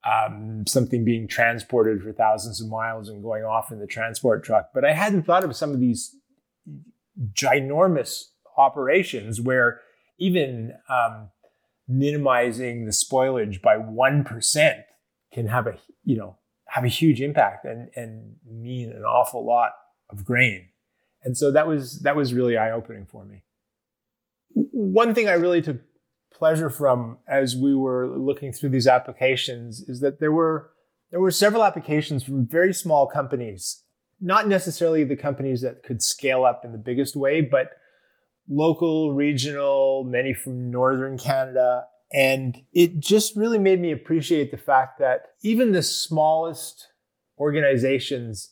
um, 0.03 0.65
something 0.67 1.05
being 1.05 1.27
transported 1.29 2.03
for 2.03 2.11
thousands 2.11 2.61
of 2.61 2.67
miles 2.67 3.07
and 3.07 3.23
going 3.23 3.45
off 3.45 3.71
in 3.71 3.79
the 3.79 3.87
transport 3.87 4.43
truck. 4.43 4.71
But 4.73 4.83
I 4.83 4.91
hadn't 4.91 5.23
thought 5.23 5.45
of 5.45 5.55
some 5.55 5.71
of 5.71 5.79
these 5.79 6.13
ginormous 7.31 8.23
operations 8.57 9.39
where 9.39 9.79
even 10.19 10.73
um, 10.89 11.29
minimizing 11.87 12.83
the 12.83 12.91
spoilage 12.91 13.61
by 13.61 13.77
one 13.77 14.25
percent 14.25 14.79
can 15.31 15.47
have 15.47 15.67
a 15.67 15.77
you 16.03 16.17
know 16.17 16.37
have 16.73 16.83
a 16.83 16.87
huge 16.87 17.21
impact 17.21 17.65
and 17.65 17.89
and 17.95 18.35
mean 18.49 18.91
an 18.91 19.03
awful 19.03 19.45
lot 19.45 19.73
of 20.09 20.25
grain. 20.25 20.69
And 21.23 21.37
so 21.37 21.51
that 21.51 21.67
was 21.67 21.99
that 21.99 22.15
was 22.15 22.33
really 22.33 22.57
eye 22.57 22.71
opening 22.71 23.05
for 23.05 23.23
me. 23.23 23.43
One 24.55 25.13
thing 25.13 25.27
I 25.27 25.33
really 25.33 25.61
took 25.61 25.77
pleasure 26.33 26.71
from 26.71 27.19
as 27.27 27.55
we 27.55 27.75
were 27.75 28.17
looking 28.17 28.51
through 28.51 28.69
these 28.69 28.87
applications 28.87 29.81
is 29.87 29.99
that 29.99 30.19
there 30.19 30.31
were 30.31 30.71
there 31.11 31.19
were 31.19 31.31
several 31.31 31.63
applications 31.63 32.23
from 32.23 32.47
very 32.47 32.73
small 32.73 33.05
companies, 33.05 33.83
not 34.19 34.47
necessarily 34.47 35.03
the 35.03 35.15
companies 35.15 35.61
that 35.61 35.83
could 35.83 36.01
scale 36.01 36.43
up 36.43 36.65
in 36.65 36.71
the 36.71 36.79
biggest 36.79 37.15
way, 37.15 37.39
but 37.39 37.69
local, 38.49 39.13
regional, 39.13 40.03
many 40.05 40.33
from 40.33 40.71
northern 40.71 41.19
Canada. 41.19 41.85
And 42.13 42.61
it 42.73 42.99
just 42.99 43.35
really 43.35 43.57
made 43.57 43.79
me 43.79 43.91
appreciate 43.91 44.51
the 44.51 44.57
fact 44.57 44.99
that 44.99 45.31
even 45.41 45.71
the 45.71 45.81
smallest 45.81 46.87
organizations 47.39 48.51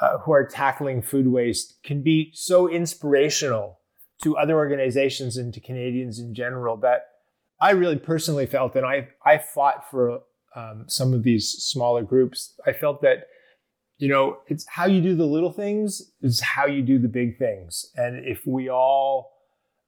uh, 0.00 0.18
who 0.18 0.32
are 0.32 0.46
tackling 0.46 1.02
food 1.02 1.28
waste 1.28 1.78
can 1.84 2.02
be 2.02 2.30
so 2.32 2.68
inspirational 2.68 3.78
to 4.22 4.36
other 4.36 4.56
organizations 4.56 5.36
and 5.36 5.52
to 5.52 5.60
Canadians 5.60 6.18
in 6.18 6.34
general 6.34 6.76
that 6.78 7.02
I 7.60 7.70
really 7.70 7.98
personally 7.98 8.46
felt, 8.46 8.74
and 8.74 8.84
I 8.84 9.08
I 9.24 9.38
fought 9.38 9.88
for 9.90 10.20
um, 10.56 10.84
some 10.86 11.14
of 11.14 11.22
these 11.22 11.48
smaller 11.48 12.02
groups. 12.02 12.54
I 12.66 12.72
felt 12.72 13.02
that 13.02 13.28
you 13.98 14.08
know 14.08 14.38
it's 14.48 14.66
how 14.68 14.86
you 14.86 15.00
do 15.00 15.14
the 15.14 15.26
little 15.26 15.52
things 15.52 16.12
is 16.20 16.40
how 16.40 16.66
you 16.66 16.82
do 16.82 16.98
the 16.98 17.08
big 17.08 17.38
things, 17.38 17.90
and 17.96 18.24
if 18.24 18.46
we 18.46 18.68
all 18.68 19.32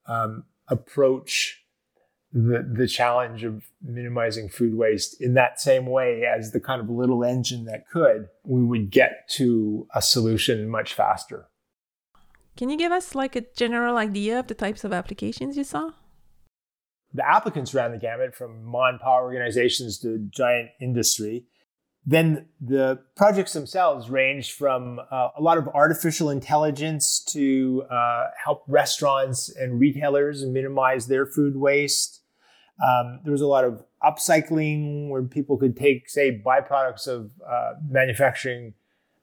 um, 0.07 0.45
approach 0.69 1.61
the 2.33 2.69
the 2.71 2.87
challenge 2.87 3.43
of 3.43 3.63
minimizing 3.81 4.49
food 4.49 4.75
waste 4.75 5.21
in 5.21 5.33
that 5.35 5.59
same 5.59 5.85
way 5.85 6.23
as 6.25 6.51
the 6.51 6.59
kind 6.59 6.81
of 6.81 6.89
little 6.89 7.23
engine 7.23 7.65
that 7.65 7.87
could, 7.89 8.27
we 8.43 8.63
would 8.63 8.91
get 8.91 9.29
to 9.29 9.87
a 9.95 10.01
solution 10.01 10.69
much 10.69 10.93
faster. 10.93 11.47
Can 12.55 12.69
you 12.69 12.77
give 12.77 12.91
us 12.91 13.15
like 13.15 13.35
a 13.35 13.45
general 13.55 13.97
idea 13.97 14.39
of 14.39 14.47
the 14.47 14.55
types 14.55 14.83
of 14.83 14.91
applications 14.91 15.57
you 15.57 15.63
saw? 15.63 15.91
the 17.13 17.27
applicants 17.27 17.73
ran 17.73 17.91
the 17.91 17.97
gamut 17.97 18.35
from 18.35 18.63
mon 18.63 18.99
power 18.99 19.23
organizations 19.23 19.97
to 19.99 20.19
giant 20.29 20.69
industry. 20.79 21.45
Then 22.09 22.45
the 22.61 23.01
projects 23.17 23.51
themselves 23.51 24.09
ranged 24.09 24.53
from 24.53 24.99
uh, 25.11 25.29
a 25.37 25.41
lot 25.41 25.57
of 25.57 25.67
artificial 25.67 26.29
intelligence 26.29 27.19
to 27.33 27.83
uh, 27.91 28.27
help 28.41 28.63
restaurants 28.67 29.49
and 29.49 29.77
retailers 29.77 30.45
minimize 30.45 31.07
their 31.07 31.25
food 31.25 31.57
waste. 31.57 32.21
Um, 32.81 33.19
there 33.23 33.33
was 33.33 33.41
a 33.41 33.47
lot 33.47 33.65
of 33.65 33.83
upcycling 34.01 35.09
where 35.09 35.21
people 35.23 35.57
could 35.57 35.75
take, 35.75 36.09
say, 36.09 36.41
byproducts 36.45 37.07
of 37.07 37.31
uh, 37.45 37.73
manufacturing 37.89 38.73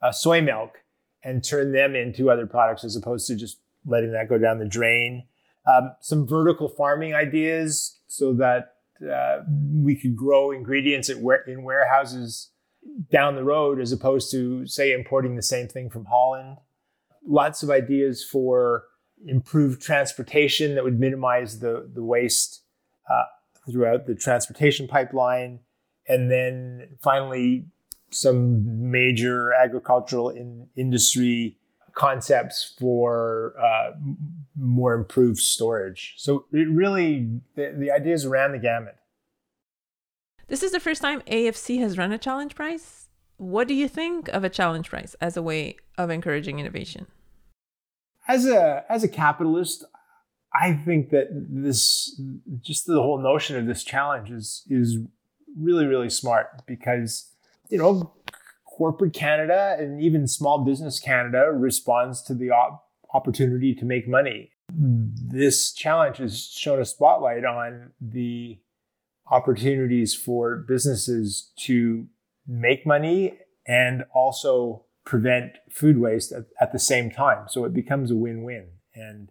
uh, 0.02 0.12
soy 0.12 0.42
milk 0.42 0.82
and 1.22 1.42
turn 1.42 1.72
them 1.72 1.94
into 1.94 2.30
other 2.30 2.46
products 2.46 2.84
as 2.84 2.96
opposed 2.96 3.26
to 3.28 3.34
just 3.34 3.60
letting 3.86 4.12
that 4.12 4.28
go 4.28 4.36
down 4.36 4.58
the 4.58 4.68
drain 4.68 5.24
um, 5.66 5.94
some 6.00 6.26
vertical 6.26 6.68
farming 6.68 7.14
ideas 7.14 7.98
so 8.06 8.34
that 8.34 8.74
uh, 9.10 9.38
we 9.72 9.96
could 9.96 10.14
grow 10.14 10.50
ingredients 10.50 11.08
in 11.08 11.22
warehouses 11.62 12.50
down 13.10 13.34
the 13.34 13.44
road 13.44 13.80
as 13.80 13.92
opposed 13.92 14.30
to, 14.30 14.66
say, 14.66 14.92
importing 14.92 15.36
the 15.36 15.42
same 15.42 15.68
thing 15.68 15.90
from 15.90 16.04
Holland. 16.04 16.58
Lots 17.26 17.62
of 17.62 17.70
ideas 17.70 18.24
for 18.24 18.84
improved 19.26 19.80
transportation 19.80 20.74
that 20.74 20.84
would 20.84 21.00
minimize 21.00 21.60
the, 21.60 21.88
the 21.92 22.02
waste 22.02 22.62
uh, 23.10 23.24
throughout 23.70 24.06
the 24.06 24.14
transportation 24.14 24.86
pipeline. 24.86 25.60
And 26.06 26.30
then 26.30 26.96
finally, 27.02 27.66
some 28.10 28.90
major 28.90 29.52
agricultural 29.52 30.28
in, 30.28 30.68
industry 30.76 31.56
concepts 31.94 32.74
for 32.78 33.54
uh, 33.62 33.92
more 34.56 34.94
improved 34.94 35.38
storage. 35.38 36.14
So 36.16 36.44
it 36.52 36.68
really, 36.68 37.30
the, 37.54 37.74
the 37.76 37.90
ideas 37.90 38.26
ran 38.26 38.52
the 38.52 38.58
gamut. 38.58 38.96
This 40.48 40.62
is 40.62 40.72
the 40.72 40.80
first 40.80 41.00
time 41.00 41.20
AFC 41.22 41.78
has 41.80 41.96
run 41.96 42.12
a 42.12 42.18
challenge 42.18 42.54
prize. 42.54 43.08
What 43.36 43.66
do 43.66 43.74
you 43.74 43.88
think 43.88 44.28
of 44.28 44.44
a 44.44 44.50
challenge 44.50 44.90
prize 44.90 45.16
as 45.20 45.36
a 45.36 45.42
way 45.42 45.76
of 45.98 46.10
encouraging 46.10 46.58
innovation? 46.60 47.06
As 48.28 48.46
a 48.46 48.84
as 48.88 49.02
a 49.02 49.08
capitalist, 49.08 49.84
I 50.54 50.72
think 50.72 51.10
that 51.10 51.28
this 51.30 52.20
just 52.60 52.86
the 52.86 53.02
whole 53.02 53.18
notion 53.18 53.56
of 53.56 53.66
this 53.66 53.84
challenge 53.84 54.30
is 54.30 54.64
is 54.68 54.98
really 55.58 55.86
really 55.86 56.10
smart 56.10 56.66
because 56.66 57.30
you 57.68 57.78
know 57.78 58.12
corporate 58.66 59.12
Canada 59.12 59.76
and 59.78 60.00
even 60.00 60.26
small 60.26 60.64
business 60.64 61.00
Canada 61.00 61.50
responds 61.52 62.22
to 62.22 62.34
the 62.34 62.50
op- 62.50 62.88
opportunity 63.12 63.74
to 63.74 63.84
make 63.84 64.08
money. 64.08 64.50
This 64.72 65.72
challenge 65.72 66.18
has 66.18 66.40
shown 66.40 66.80
a 66.80 66.84
spotlight 66.84 67.44
on 67.44 67.92
the 68.00 68.58
opportunities 69.30 70.14
for 70.14 70.56
businesses 70.56 71.50
to 71.56 72.06
make 72.46 72.86
money 72.86 73.38
and 73.66 74.04
also 74.14 74.84
prevent 75.04 75.52
food 75.70 75.98
waste 75.98 76.32
at, 76.32 76.44
at 76.60 76.72
the 76.72 76.78
same 76.78 77.10
time. 77.10 77.46
So 77.48 77.64
it 77.64 77.72
becomes 77.72 78.10
a 78.10 78.16
win-win. 78.16 78.68
And 78.94 79.30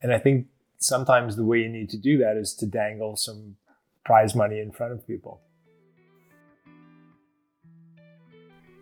and 0.00 0.12
I 0.12 0.18
think 0.18 0.46
sometimes 0.78 1.36
the 1.36 1.44
way 1.44 1.60
you 1.60 1.68
need 1.68 1.90
to 1.90 1.98
do 1.98 2.18
that 2.18 2.36
is 2.36 2.54
to 2.54 2.66
dangle 2.66 3.16
some 3.16 3.56
prize 4.04 4.34
money 4.34 4.58
in 4.58 4.72
front 4.72 4.92
of 4.92 5.06
people. 5.06 5.40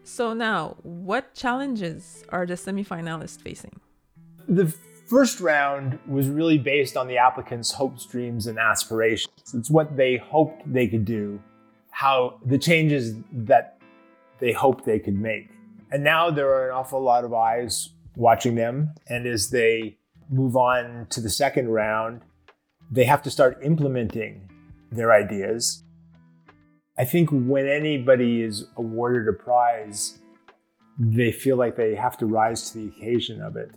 So 0.04 0.32
now, 0.32 0.76
what 0.82 1.34
challenges 1.34 2.24
are 2.30 2.46
the 2.46 2.54
semifinalists 2.54 3.40
facing? 3.40 3.78
The 4.48 4.74
first 5.10 5.40
round 5.40 5.98
was 6.06 6.28
really 6.28 6.56
based 6.56 6.96
on 6.96 7.08
the 7.08 7.18
applicants' 7.18 7.72
hopes, 7.72 8.06
dreams, 8.06 8.46
and 8.46 8.60
aspirations. 8.60 9.52
It's 9.52 9.68
what 9.68 9.96
they 9.96 10.16
hoped 10.16 10.72
they 10.72 10.86
could 10.86 11.04
do, 11.04 11.42
how 11.90 12.38
the 12.46 12.56
changes 12.56 13.16
that 13.32 13.80
they 14.38 14.52
hoped 14.52 14.84
they 14.84 15.00
could 15.00 15.18
make. 15.18 15.50
And 15.90 16.04
now 16.04 16.30
there 16.30 16.48
are 16.48 16.68
an 16.68 16.76
awful 16.76 17.02
lot 17.02 17.24
of 17.24 17.34
eyes 17.34 17.90
watching 18.14 18.54
them. 18.54 18.94
And 19.08 19.26
as 19.26 19.50
they 19.50 19.98
move 20.30 20.56
on 20.56 21.08
to 21.10 21.20
the 21.20 21.28
second 21.28 21.70
round, 21.70 22.22
they 22.88 23.04
have 23.04 23.22
to 23.22 23.30
start 23.32 23.58
implementing 23.64 24.48
their 24.92 25.12
ideas. 25.12 25.82
I 26.96 27.04
think 27.04 27.30
when 27.32 27.66
anybody 27.66 28.42
is 28.42 28.66
awarded 28.76 29.26
a 29.26 29.32
prize, 29.32 30.20
they 31.00 31.32
feel 31.32 31.56
like 31.56 31.74
they 31.74 31.96
have 31.96 32.16
to 32.18 32.26
rise 32.26 32.70
to 32.70 32.78
the 32.78 32.88
occasion 32.88 33.42
of 33.42 33.56
it. 33.56 33.72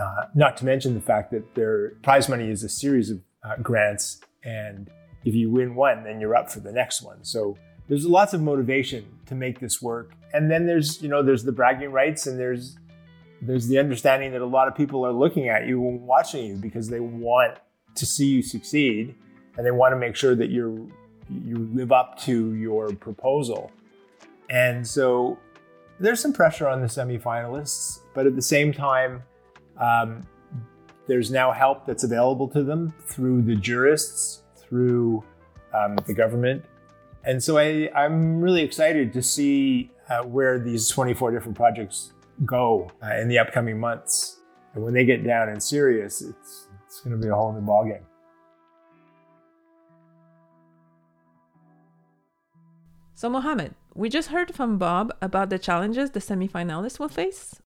Uh, 0.00 0.24
not 0.34 0.56
to 0.56 0.64
mention 0.64 0.94
the 0.94 1.00
fact 1.00 1.30
that 1.30 1.54
their 1.54 1.90
prize 2.02 2.28
money 2.28 2.50
is 2.50 2.64
a 2.64 2.68
series 2.68 3.10
of 3.10 3.20
uh, 3.44 3.56
grants, 3.62 4.20
and 4.44 4.90
if 5.24 5.34
you 5.34 5.50
win 5.50 5.74
one, 5.74 6.04
then 6.04 6.20
you're 6.20 6.34
up 6.34 6.50
for 6.50 6.60
the 6.60 6.72
next 6.72 7.02
one. 7.02 7.22
So 7.22 7.56
there's 7.88 8.06
lots 8.06 8.34
of 8.34 8.42
motivation 8.42 9.06
to 9.26 9.34
make 9.34 9.60
this 9.60 9.80
work. 9.80 10.12
And 10.32 10.50
then 10.50 10.66
there's 10.66 11.00
you 11.02 11.08
know 11.08 11.22
there's 11.22 11.44
the 11.44 11.52
bragging 11.52 11.92
rights, 11.92 12.26
and 12.26 12.38
there's 12.38 12.76
there's 13.40 13.68
the 13.68 13.78
understanding 13.78 14.32
that 14.32 14.40
a 14.40 14.46
lot 14.46 14.68
of 14.68 14.74
people 14.74 15.04
are 15.06 15.12
looking 15.12 15.48
at 15.48 15.66
you 15.66 15.86
and 15.86 16.00
watching 16.02 16.46
you 16.46 16.56
because 16.56 16.88
they 16.88 17.00
want 17.00 17.58
to 17.94 18.06
see 18.06 18.26
you 18.26 18.42
succeed, 18.42 19.14
and 19.56 19.64
they 19.64 19.70
want 19.70 19.92
to 19.92 19.96
make 19.96 20.16
sure 20.16 20.34
that 20.34 20.50
you're 20.50 20.76
you 21.28 21.70
live 21.72 21.92
up 21.92 22.18
to 22.20 22.54
your 22.54 22.92
proposal. 22.94 23.70
And 24.50 24.86
so 24.86 25.38
there's 26.00 26.20
some 26.20 26.32
pressure 26.32 26.68
on 26.68 26.80
the 26.80 26.86
semifinalists, 26.86 28.00
but 28.14 28.26
at 28.26 28.34
the 28.34 28.42
same 28.42 28.72
time, 28.72 29.22
um, 29.78 30.26
there's 31.06 31.30
now 31.30 31.52
help 31.52 31.86
that's 31.86 32.04
available 32.04 32.48
to 32.48 32.62
them 32.62 32.94
through 33.06 33.42
the 33.42 33.56
jurists, 33.56 34.42
through 34.56 35.22
um, 35.74 35.96
the 36.06 36.14
government. 36.14 36.64
And 37.24 37.42
so 37.42 37.58
I, 37.58 37.90
I'm 37.94 38.40
really 38.40 38.62
excited 38.62 39.12
to 39.12 39.22
see 39.22 39.90
uh, 40.08 40.22
where 40.22 40.58
these 40.58 40.88
24 40.88 41.32
different 41.32 41.56
projects 41.56 42.12
go 42.44 42.90
uh, 43.02 43.14
in 43.16 43.28
the 43.28 43.38
upcoming 43.38 43.78
months. 43.78 44.40
And 44.74 44.82
when 44.82 44.94
they 44.94 45.04
get 45.04 45.24
down 45.24 45.48
and 45.48 45.62
serious, 45.62 46.20
it's, 46.20 46.68
it's 46.84 47.00
going 47.00 47.18
to 47.18 47.22
be 47.22 47.28
a 47.28 47.34
whole 47.34 47.52
new 47.52 47.60
ballgame. 47.60 48.02
So, 53.14 53.30
Mohamed, 53.30 53.74
we 53.94 54.08
just 54.08 54.28
heard 54.28 54.54
from 54.54 54.76
Bob 54.76 55.16
about 55.22 55.48
the 55.48 55.58
challenges 55.58 56.10
the 56.10 56.20
semifinalists 56.20 56.98
will 56.98 57.08
face. 57.08 57.60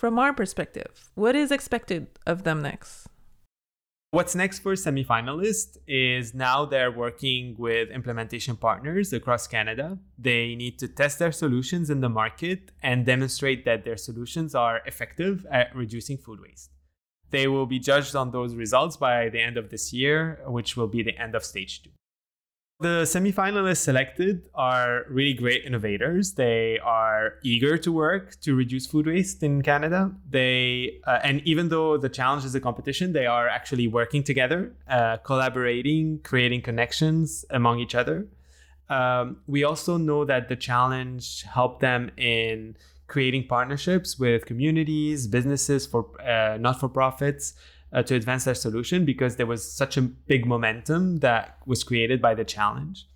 From 0.00 0.18
our 0.18 0.32
perspective, 0.32 1.10
what 1.14 1.36
is 1.36 1.50
expected 1.50 2.06
of 2.26 2.44
them 2.44 2.62
next? 2.62 3.06
What's 4.12 4.34
next 4.34 4.60
for 4.60 4.72
semifinalists 4.72 5.76
is 5.86 6.32
now 6.32 6.64
they're 6.64 6.90
working 6.90 7.54
with 7.58 7.90
implementation 7.90 8.56
partners 8.56 9.12
across 9.12 9.46
Canada. 9.46 9.98
They 10.18 10.54
need 10.54 10.78
to 10.78 10.88
test 10.88 11.18
their 11.18 11.32
solutions 11.32 11.90
in 11.90 12.00
the 12.00 12.08
market 12.08 12.70
and 12.82 13.04
demonstrate 13.04 13.66
that 13.66 13.84
their 13.84 13.98
solutions 13.98 14.54
are 14.54 14.80
effective 14.86 15.44
at 15.50 15.76
reducing 15.76 16.16
food 16.16 16.40
waste. 16.40 16.70
They 17.28 17.46
will 17.46 17.66
be 17.66 17.78
judged 17.78 18.16
on 18.16 18.30
those 18.30 18.54
results 18.54 18.96
by 18.96 19.28
the 19.28 19.42
end 19.42 19.58
of 19.58 19.68
this 19.68 19.92
year, 19.92 20.40
which 20.46 20.78
will 20.78 20.88
be 20.88 21.02
the 21.02 21.18
end 21.18 21.34
of 21.34 21.44
stage 21.44 21.82
two. 21.82 21.90
The 22.80 23.02
semifinalists 23.04 23.82
selected 23.82 24.48
are 24.54 25.04
really 25.10 25.34
great 25.34 25.66
innovators. 25.66 26.32
They 26.32 26.78
are 26.78 27.34
eager 27.42 27.76
to 27.76 27.92
work 27.92 28.40
to 28.40 28.54
reduce 28.54 28.86
food 28.86 29.06
waste 29.06 29.42
in 29.42 29.60
Canada. 29.60 30.12
They 30.30 30.98
uh, 31.06 31.18
and 31.22 31.42
even 31.44 31.68
though 31.68 31.98
the 31.98 32.08
challenge 32.08 32.46
is 32.46 32.54
a 32.54 32.60
competition, 32.60 33.12
they 33.12 33.26
are 33.26 33.48
actually 33.48 33.86
working 33.86 34.22
together, 34.22 34.72
uh, 34.88 35.18
collaborating, 35.18 36.20
creating 36.24 36.62
connections 36.62 37.44
among 37.50 37.80
each 37.80 37.94
other. 37.94 38.28
Um, 38.88 39.36
we 39.46 39.62
also 39.62 39.98
know 39.98 40.24
that 40.24 40.48
the 40.48 40.56
challenge 40.56 41.42
helped 41.42 41.80
them 41.80 42.10
in 42.16 42.78
creating 43.08 43.46
partnerships 43.46 44.18
with 44.18 44.46
communities, 44.46 45.26
businesses 45.26 45.86
for 45.86 46.18
uh, 46.22 46.56
not 46.56 46.80
for 46.80 46.88
profits, 46.88 47.52
uh, 47.92 48.02
to 48.02 48.14
advance 48.14 48.44
their 48.44 48.54
solution 48.54 49.04
because 49.04 49.36
there 49.36 49.46
was 49.46 49.70
such 49.70 49.96
a 49.96 50.02
big 50.02 50.46
momentum 50.46 51.18
that 51.18 51.58
was 51.66 51.84
created 51.84 52.20
by 52.20 52.34
the 52.34 52.44
challenge. 52.44 53.06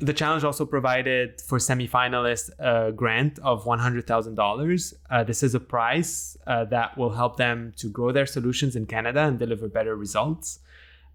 The 0.00 0.12
challenge 0.12 0.44
also 0.44 0.64
provided 0.64 1.40
for 1.40 1.58
semifinalists 1.58 2.50
a 2.60 2.92
grant 2.92 3.40
of 3.40 3.64
$100,000. 3.64 4.94
Uh, 5.10 5.24
this 5.24 5.42
is 5.42 5.54
a 5.56 5.60
prize 5.60 6.36
uh, 6.46 6.64
that 6.66 6.96
will 6.96 7.10
help 7.10 7.36
them 7.36 7.72
to 7.78 7.88
grow 7.88 8.12
their 8.12 8.26
solutions 8.26 8.76
in 8.76 8.86
Canada 8.86 9.22
and 9.22 9.40
deliver 9.40 9.68
better 9.68 9.96
results. 9.96 10.60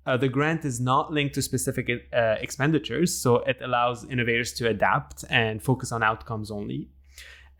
Uh, 0.06 0.18
the 0.18 0.28
grant 0.28 0.66
is 0.66 0.82
not 0.82 1.14
linked 1.14 1.34
to 1.36 1.42
specific 1.42 1.90
uh, 2.12 2.36
expenditures, 2.42 3.16
so 3.16 3.38
it 3.38 3.58
allows 3.62 4.04
innovators 4.10 4.52
to 4.52 4.68
adapt 4.68 5.24
and 5.30 5.64
focus 5.64 5.94
on 5.94 6.04
outcomes 6.04 6.52
only. 6.52 6.90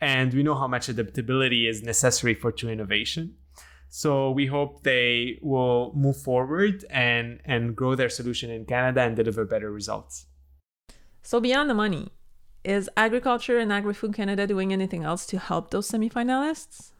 And 0.02 0.34
we 0.34 0.42
know 0.42 0.54
how 0.54 0.68
much 0.68 0.90
adaptability 0.90 1.66
is 1.66 1.82
necessary 1.82 2.34
for 2.34 2.52
true 2.52 2.68
innovation. 2.68 3.36
So 3.96 4.32
we 4.32 4.46
hope 4.46 4.82
they 4.82 5.38
will 5.40 5.92
move 5.94 6.16
forward 6.16 6.84
and, 6.90 7.38
and 7.44 7.76
grow 7.76 7.94
their 7.94 8.08
solution 8.08 8.50
in 8.50 8.64
Canada 8.64 9.02
and 9.02 9.14
deliver 9.14 9.44
better 9.44 9.70
results. 9.70 10.26
So 11.22 11.38
beyond 11.38 11.70
the 11.70 11.74
money, 11.74 12.08
is 12.64 12.90
agriculture 12.96 13.56
and 13.56 13.72
agri-food 13.72 14.12
Canada 14.12 14.48
doing 14.48 14.72
anything 14.72 15.04
else 15.04 15.24
to 15.26 15.38
help 15.38 15.70
those 15.70 15.88
semifinalists? 15.88 16.90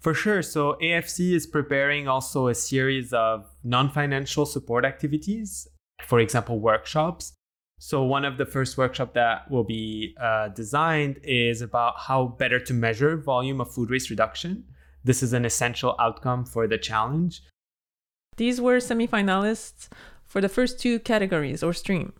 For 0.00 0.12
sure. 0.12 0.42
So 0.42 0.76
AFC 0.82 1.34
is 1.34 1.46
preparing 1.46 2.08
also 2.08 2.48
a 2.48 2.54
series 2.56 3.12
of 3.12 3.46
non-financial 3.62 4.44
support 4.44 4.84
activities, 4.84 5.68
for 6.02 6.18
example, 6.18 6.58
workshops. 6.58 7.34
So 7.78 8.02
one 8.02 8.24
of 8.24 8.38
the 8.38 8.44
first 8.44 8.76
workshop 8.76 9.14
that 9.14 9.48
will 9.52 9.62
be 9.62 10.16
uh, 10.20 10.48
designed 10.48 11.20
is 11.22 11.62
about 11.62 11.94
how 11.96 12.26
better 12.26 12.58
to 12.58 12.74
measure 12.74 13.16
volume 13.16 13.60
of 13.60 13.72
food 13.72 13.88
waste 13.88 14.10
reduction 14.10 14.64
this 15.04 15.22
is 15.22 15.32
an 15.32 15.44
essential 15.44 15.94
outcome 15.98 16.44
for 16.44 16.66
the 16.66 16.78
challenge. 16.78 17.42
These 18.36 18.60
were 18.60 18.78
semifinalists 18.78 19.88
for 20.24 20.40
the 20.40 20.48
first 20.48 20.78
two 20.78 20.98
categories 21.00 21.62
or 21.62 21.72
stream. 21.72 22.12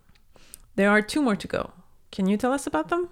There 0.75 0.89
are 0.89 1.01
two 1.01 1.21
more 1.21 1.35
to 1.35 1.47
go. 1.47 1.71
Can 2.11 2.27
you 2.27 2.37
tell 2.37 2.51
us 2.51 2.67
about 2.67 2.89
them? 2.89 3.09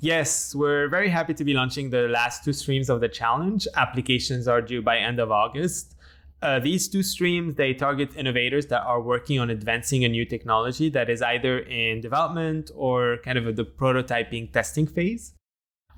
Yes, 0.00 0.54
we're 0.54 0.88
very 0.88 1.08
happy 1.08 1.34
to 1.34 1.44
be 1.44 1.54
launching 1.54 1.90
the 1.90 2.08
last 2.08 2.44
two 2.44 2.52
streams 2.52 2.90
of 2.90 3.00
the 3.00 3.08
challenge. 3.08 3.66
Applications 3.76 4.46
are 4.46 4.60
due 4.60 4.82
by 4.82 4.98
end 4.98 5.18
of 5.18 5.30
August. 5.30 5.94
Uh, 6.40 6.60
these 6.60 6.88
two 6.88 7.02
streams 7.02 7.56
they 7.56 7.74
target 7.74 8.14
innovators 8.16 8.66
that 8.66 8.82
are 8.82 9.02
working 9.02 9.40
on 9.40 9.50
advancing 9.50 10.04
a 10.04 10.08
new 10.08 10.24
technology 10.24 10.88
that 10.88 11.10
is 11.10 11.20
either 11.20 11.58
in 11.60 12.00
development 12.00 12.70
or 12.76 13.18
kind 13.24 13.36
of 13.36 13.56
the 13.56 13.64
prototyping 13.64 14.52
testing 14.52 14.86
phase 14.86 15.34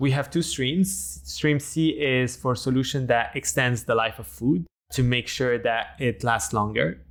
we 0.00 0.10
have 0.12 0.30
two 0.30 0.42
streams. 0.42 1.20
Stream 1.24 1.60
C 1.60 1.90
is 1.90 2.34
for 2.34 2.56
solution 2.56 3.06
that 3.08 3.36
extends 3.36 3.84
the 3.84 3.94
life 3.94 4.18
of 4.18 4.26
food 4.26 4.66
to 4.92 5.02
make 5.02 5.28
sure 5.28 5.58
that 5.58 5.94
it 6.00 6.24
lasts 6.24 6.52
longer. 6.52 7.02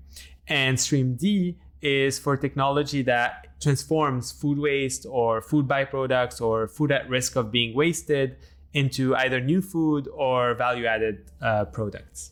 And 0.47 0.77
stream 0.77 1.15
D 1.15 1.59
is 1.81 2.17
for 2.17 2.35
technology 2.35 3.03
that 3.03 3.61
transforms 3.61 4.31
food 4.31 4.57
waste 4.57 5.05
or 5.07 5.41
food 5.41 5.67
byproducts 5.67 6.41
or 6.41 6.67
food 6.67 6.91
at 6.91 7.07
risk 7.07 7.35
of 7.35 7.51
being 7.51 7.75
wasted 7.75 8.37
into 8.73 9.15
either 9.15 9.39
new 9.39 9.61
food 9.61 10.07
or 10.11 10.55
value 10.55 10.87
added 10.87 11.29
uh, 11.41 11.65
products. 11.65 12.31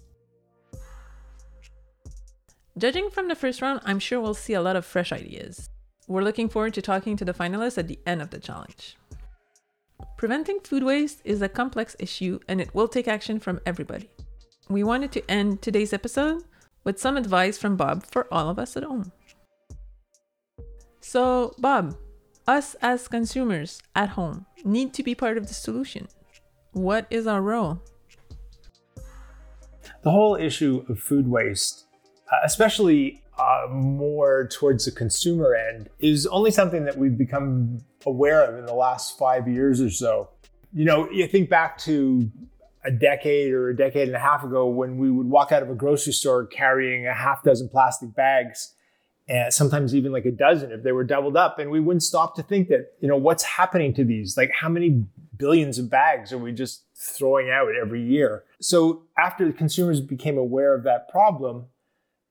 Judging 2.78 3.10
from 3.12 3.28
the 3.28 3.36
first 3.36 3.62
round, 3.62 3.80
I'm 3.86 4.00
sure 4.00 4.20
we'll 4.20 4.34
see 4.34 4.54
a 4.54 4.62
lot 4.62 4.76
of 4.76 4.86
fresh 4.86 5.12
ideas. 5.12 5.70
We're 6.08 6.24
looking 6.24 6.50
forward 6.50 6.74
to 6.76 6.82
talking 6.82 7.16
to 7.18 7.26
the 7.26 7.34
finalists 7.34 7.78
at 7.78 7.88
the 7.88 8.00
end 8.08 8.22
of 8.24 8.32
the 8.32 8.40
challenge. 8.40 8.98
Preventing 10.18 10.60
food 10.60 10.84
waste 10.84 11.22
is 11.24 11.42
a 11.42 11.50
complex 11.50 11.96
issue 12.00 12.40
and 12.48 12.60
it 12.60 12.74
will 12.74 12.88
take 12.88 13.08
action 13.08 13.40
from 13.40 13.60
everybody. 13.66 14.10
We 14.70 14.84
wanted 14.84 15.12
to 15.14 15.32
end 15.32 15.62
today's 15.62 15.94
episode 15.94 16.44
with 16.84 17.00
some 17.00 17.18
advice 17.18 17.58
from 17.58 17.78
Bob 17.78 18.06
for 18.06 18.32
all 18.34 18.50
of 18.50 18.60
us 18.60 18.76
at 18.76 18.84
home. 18.84 19.12
So, 21.00 21.54
Bob, 21.60 21.96
us 22.48 22.76
as 22.82 23.08
consumers 23.08 23.82
at 23.96 24.10
home 24.10 24.46
need 24.64 24.94
to 24.94 25.04
be 25.04 25.16
part 25.16 25.38
of 25.38 25.48
the 25.48 25.54
solution. 25.54 26.08
What 26.72 27.08
is 27.10 27.28
our 27.28 27.42
role? 27.42 27.82
The 30.04 30.12
whole 30.12 30.36
issue 30.36 30.86
of 30.90 31.00
food 31.00 31.28
waste, 31.28 31.86
uh, 32.32 32.38
especially 32.44 33.24
uh, 33.38 33.68
more 33.70 34.48
towards 34.48 34.86
the 34.86 34.92
consumer 34.92 35.54
end 35.54 35.90
is 36.00 36.26
only 36.28 36.52
something 36.52 36.86
that 36.86 36.98
we've 36.98 37.18
become 37.18 37.80
aware 38.06 38.44
of 38.44 38.58
in 38.58 38.66
the 38.66 38.74
last 38.74 39.18
five 39.18 39.48
years 39.48 39.82
or 39.82 39.90
so. 39.90 40.30
You 40.74 40.86
know, 40.86 41.10
you 41.12 41.28
think 41.28 41.50
back 41.50 41.78
to 41.80 42.30
a 42.84 42.92
decade 42.92 43.52
or 43.54 43.70
a 43.70 43.76
decade 43.76 44.08
and 44.08 44.16
a 44.16 44.20
half 44.20 44.44
ago 44.44 44.68
when 44.68 44.98
we 44.98 45.12
would 45.12 45.28
walk 45.28 45.52
out 45.52 45.62
of 45.62 45.70
a 45.70 45.76
grocery 45.76 46.14
store 46.14 46.46
carrying 46.46 47.06
a 47.06 47.14
half 47.14 47.44
dozen 47.44 47.70
plastic 47.70 48.16
bags 48.16 48.74
and 49.28 49.54
sometimes 49.54 49.94
even 49.94 50.12
like 50.12 50.26
a 50.26 50.32
dozen 50.32 50.72
if 50.72 50.84
they 50.84 50.92
were 50.92 51.04
doubled 51.04 51.36
up. 51.36 51.60
And 51.60 51.70
we 51.70 51.80
wouldn't 51.80 52.04
stop 52.04 52.36
to 52.36 52.44
think 52.44 52.70
that 52.70 52.94
you 53.02 53.08
know 53.08 53.18
what's 53.18 53.44
happening 53.44 53.94
to 53.96 54.04
these? 54.04 54.38
Like 54.38 54.52
how 54.52 54.70
many 54.70 55.06
billions 55.38 55.78
of 55.78 55.90
bags 55.90 56.32
are 56.32 56.38
we 56.38 56.52
just 56.52 56.84
throwing 56.96 57.50
out 57.50 57.68
every 57.80 58.02
year? 58.02 58.44
So 58.62 59.04
after 59.18 59.46
the 59.46 59.54
consumers 59.54 60.02
became 60.02 60.38
aware 60.38 60.74
of 60.74 60.84
that 60.84 61.10
problem 61.10 61.66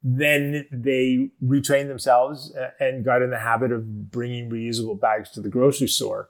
then 0.09 0.67
they 0.71 1.31
retrained 1.45 1.89
themselves 1.89 2.55
and 2.79 3.05
got 3.05 3.23
in 3.23 3.31
the 3.31 3.41
habit 3.41 3.73
of 3.73 4.13
bringing 4.13 4.49
reusable 4.49 4.99
bags 4.99 5.31
to 5.31 5.41
the 5.41 5.49
grocery 5.49 5.89
store. 5.89 6.29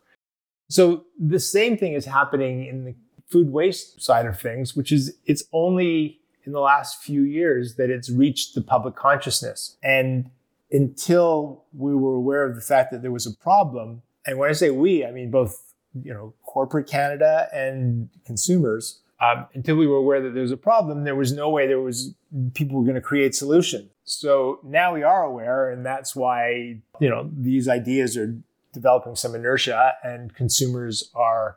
So 0.71 1.05
the 1.21 1.39
same 1.39 1.77
thing 1.77 1.93
is 1.93 2.07
happening 2.07 2.65
in 2.65 2.87
the 2.87 2.95
food 3.29 3.53
waste 3.53 4.01
side 4.01 4.25
of 4.25 4.41
things, 4.41 4.75
which 4.75 4.91
is 4.91 5.19
it's 5.27 5.45
only 5.53 6.21
in 6.45 6.53
the 6.53 6.61
last 6.61 7.03
few 7.03 7.21
years 7.21 7.75
that 7.75 7.91
it's 7.91 8.09
reached 8.09 8.55
the 8.55 8.63
public 8.63 8.97
consciousness. 8.97 9.77
And 9.83 10.31
until 10.71 11.65
we 11.77 11.95
were 11.95 12.15
aware 12.15 12.45
of 12.49 12.55
the 12.55 12.63
fact 12.63 12.93
that 12.93 13.03
there 13.03 13.13
was 13.13 13.27
a 13.27 13.37
problem, 13.37 14.01
and 14.25 14.39
when 14.39 14.49
I 14.49 14.55
say 14.55 14.71
we, 14.71 15.05
I 15.05 15.11
mean 15.11 15.31
both 15.31 15.75
you 16.03 16.15
know 16.15 16.33
corporate 16.47 16.89
Canada 16.89 17.49
and 17.53 18.09
consumers. 18.25 19.03
Um, 19.19 19.47
until 19.55 19.77
we 19.77 19.87
were 19.87 19.97
aware 19.97 20.21
that 20.21 20.35
there 20.35 20.43
was 20.43 20.53
a 20.53 20.59
problem, 20.59 21.05
there 21.05 21.15
was 21.15 21.33
no 21.33 21.49
way 21.49 21.67
there 21.67 21.81
was 21.81 22.15
people 22.55 22.77
were 22.77 22.85
going 22.85 22.97
to 22.97 23.01
create 23.01 23.35
solution. 23.35 23.91
So 24.05 24.61
now 24.63 24.93
we 24.93 25.03
are 25.03 25.25
aware, 25.25 25.71
and 25.71 25.85
that's 25.85 26.15
why 26.15 26.81
you 27.01 27.09
know 27.09 27.31
these 27.37 27.67
ideas 27.69 28.17
are 28.17 28.37
developing 28.73 29.17
some 29.17 29.35
inertia, 29.35 29.95
and 30.03 30.35
consumers 30.35 31.11
are 31.15 31.57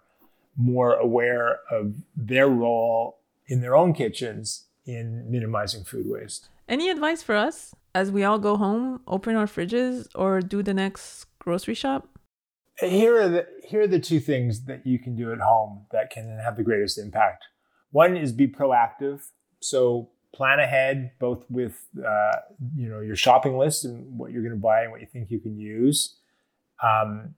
more 0.56 0.93
aware 0.93 1.60
of 1.72 1.95
their 2.15 2.48
role 2.48 3.19
in 3.48 3.62
their 3.62 3.76
own 3.76 3.93
kitchens 3.93 4.65
in 4.86 5.30
minimizing 5.30 5.84
food 5.84 6.06
waste. 6.08 6.50
Any 6.67 6.89
advice 6.89 7.24
for 7.24 7.36
us 7.36 7.74
as 7.95 8.12
we 8.12 8.24
all 8.24 8.39
go 8.39 8.56
home, 8.56 9.02
open 9.08 9.36
our 9.36 9.48
fridges, 9.48 10.08
or 10.15 10.41
do 10.41 10.62
the 10.62 10.74
next 10.74 11.26
grocery 11.39 11.74
shop? 11.74 12.18
Here 12.82 13.22
are 13.22 13.30
the 13.30 13.48
here 13.63 13.82
are 13.82 13.88
the 13.88 14.00
two 14.00 14.20
things 14.20 14.65
that 14.65 14.86
you 14.86 15.00
can 15.00 15.15
do 15.15 15.32
at 15.32 15.39
home 15.39 15.86
that 15.92 16.10
can 16.10 16.39
have 16.44 16.56
the 16.56 16.63
greatest 16.63 16.98
impact. 16.98 17.46
One 17.92 18.15
is 18.15 18.32
be 18.32 18.48
proactive. 18.48 19.22
So 19.60 20.10
plan 20.34 20.60
ahead, 20.60 21.12
both 21.20 21.46
with 21.50 21.78
uh, 21.98 22.38
you 22.76 22.88
know 22.89 23.02
your 23.02 23.15
shopping 23.15 23.58
list 23.58 23.86
and 23.86 24.18
what 24.18 24.32
you're 24.32 24.44
going 24.44 24.56
to 24.56 24.62
buy 24.62 24.84
and 24.84 24.92
what 24.92 25.02
you 25.02 25.08
think 25.12 25.30
you 25.30 25.39
can 25.39 25.58
use. 25.58 26.15
Um, 26.82 27.36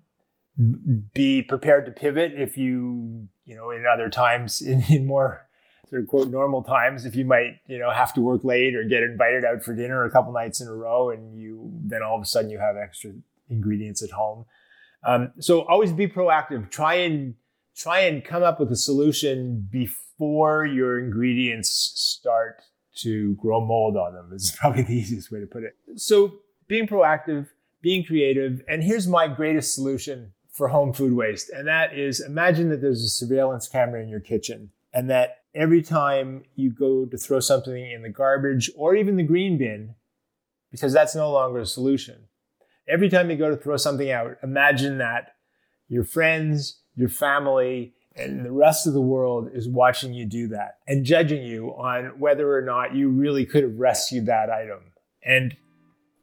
be 1.13 1.41
prepared 1.41 1.86
to 1.86 1.91
pivot 1.91 2.34
if 2.36 2.58
you 2.58 3.27
you 3.45 3.56
know 3.56 3.71
in 3.71 3.86
other 3.91 4.10
times 4.10 4.62
in, 4.65 4.84
in 4.89 5.08
more 5.08 5.47
sort 5.89 6.04
of 6.04 6.08
quote 6.08 6.30
normal 6.30 6.63
times 6.63 7.06
if 7.06 7.15
you 7.15 7.25
might 7.25 7.56
you 7.67 7.80
know 7.80 7.91
have 7.91 8.13
to 8.13 8.21
work 8.21 8.43
late 8.43 8.75
or 8.75 8.84
get 8.84 9.04
invited 9.04 9.43
out 9.43 9.63
for 9.63 9.75
dinner 9.75 10.06
a 10.06 10.12
couple 10.12 10.32
nights 10.32 10.62
in 10.62 10.67
a 10.67 10.73
row 10.73 11.10
and 11.10 11.38
you 11.38 11.71
then 11.84 12.04
all 12.04 12.15
of 12.15 12.21
a 12.21 12.25
sudden 12.25 12.49
you 12.49 12.60
have 12.60 12.75
extra 12.77 13.12
ingredients 13.49 14.04
at 14.04 14.12
home 14.12 14.45
um, 15.03 15.31
so 15.39 15.61
always 15.61 15.91
be 15.91 16.07
proactive 16.07 16.69
try 16.69 16.95
and 16.95 17.35
try 17.75 18.01
and 18.01 18.23
come 18.23 18.43
up 18.43 18.59
with 18.59 18.71
a 18.71 18.75
solution 18.75 19.67
before 19.71 20.65
your 20.65 20.99
ingredients 20.99 21.69
start 21.69 22.61
to 22.93 23.35
grow 23.35 23.65
mold 23.65 23.95
on 23.97 24.13
them 24.13 24.31
is 24.33 24.55
probably 24.59 24.83
the 24.83 24.93
easiest 24.93 25.31
way 25.31 25.39
to 25.39 25.47
put 25.47 25.63
it 25.63 25.75
so 25.95 26.33
being 26.67 26.87
proactive 26.87 27.47
being 27.81 28.03
creative 28.03 28.61
and 28.67 28.83
here's 28.83 29.07
my 29.07 29.27
greatest 29.27 29.73
solution 29.73 30.33
for 30.51 30.67
home 30.67 30.93
food 30.93 31.13
waste 31.13 31.49
and 31.49 31.67
that 31.67 31.97
is 31.97 32.19
imagine 32.19 32.69
that 32.69 32.81
there's 32.81 33.03
a 33.03 33.09
surveillance 33.09 33.67
camera 33.67 34.01
in 34.01 34.09
your 34.09 34.19
kitchen 34.19 34.69
and 34.93 35.09
that 35.09 35.41
every 35.53 35.81
time 35.81 36.43
you 36.55 36.71
go 36.71 37.05
to 37.05 37.17
throw 37.17 37.39
something 37.39 37.91
in 37.91 38.01
the 38.01 38.09
garbage 38.09 38.71
or 38.75 38.95
even 38.95 39.17
the 39.17 39.23
green 39.23 39.57
bin, 39.57 39.95
because 40.71 40.93
that's 40.93 41.15
no 41.15 41.31
longer 41.31 41.59
a 41.59 41.65
solution. 41.65 42.27
Every 42.87 43.09
time 43.09 43.29
you 43.29 43.37
go 43.37 43.49
to 43.49 43.57
throw 43.57 43.77
something 43.77 44.11
out, 44.11 44.37
imagine 44.43 44.97
that 44.97 45.35
your 45.87 46.03
friends, 46.03 46.79
your 46.95 47.09
family, 47.09 47.93
and 48.15 48.45
the 48.45 48.51
rest 48.51 48.87
of 48.87 48.93
the 48.93 49.01
world 49.01 49.49
is 49.53 49.69
watching 49.69 50.13
you 50.13 50.25
do 50.25 50.49
that 50.49 50.79
and 50.87 51.05
judging 51.05 51.43
you 51.43 51.69
on 51.69 52.19
whether 52.19 52.55
or 52.55 52.61
not 52.61 52.95
you 52.95 53.09
really 53.09 53.45
could 53.45 53.63
have 53.63 53.77
rescued 53.77 54.25
that 54.25 54.49
item. 54.49 54.79
And 55.23 55.55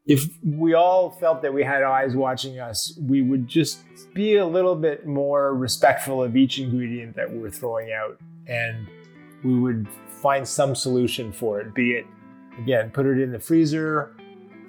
if 0.07 0.27
we 0.43 0.75
all 0.75 1.11
felt 1.11 1.43
that 1.43 1.53
we 1.53 1.63
had 1.63 1.83
eyes 1.83 2.15
watching 2.15 2.59
us, 2.59 2.99
we 3.01 3.23
would 3.23 3.47
just 3.47 3.81
be 4.15 4.37
a 4.37 4.47
little 4.47 4.75
bit 4.75 5.07
more 5.07 5.55
respectful 5.55 6.23
of 6.23 6.37
each 6.37 6.59
ingredient 6.59 7.15
that 7.17 7.31
we're 7.31 7.51
throwing 7.51 7.93
out. 7.93 8.19
And 8.47 8.87
we 9.45 9.59
would 9.59 9.87
find 10.09 10.49
some 10.49 10.75
solution 10.75 11.31
for 11.31 11.61
it, 11.61 11.75
be 11.75 11.93
it, 11.93 12.07
again, 12.59 12.91
put 12.91 13.07
it 13.07 13.21
in 13.21 13.33
the 13.33 13.39
freezer, 13.39 14.17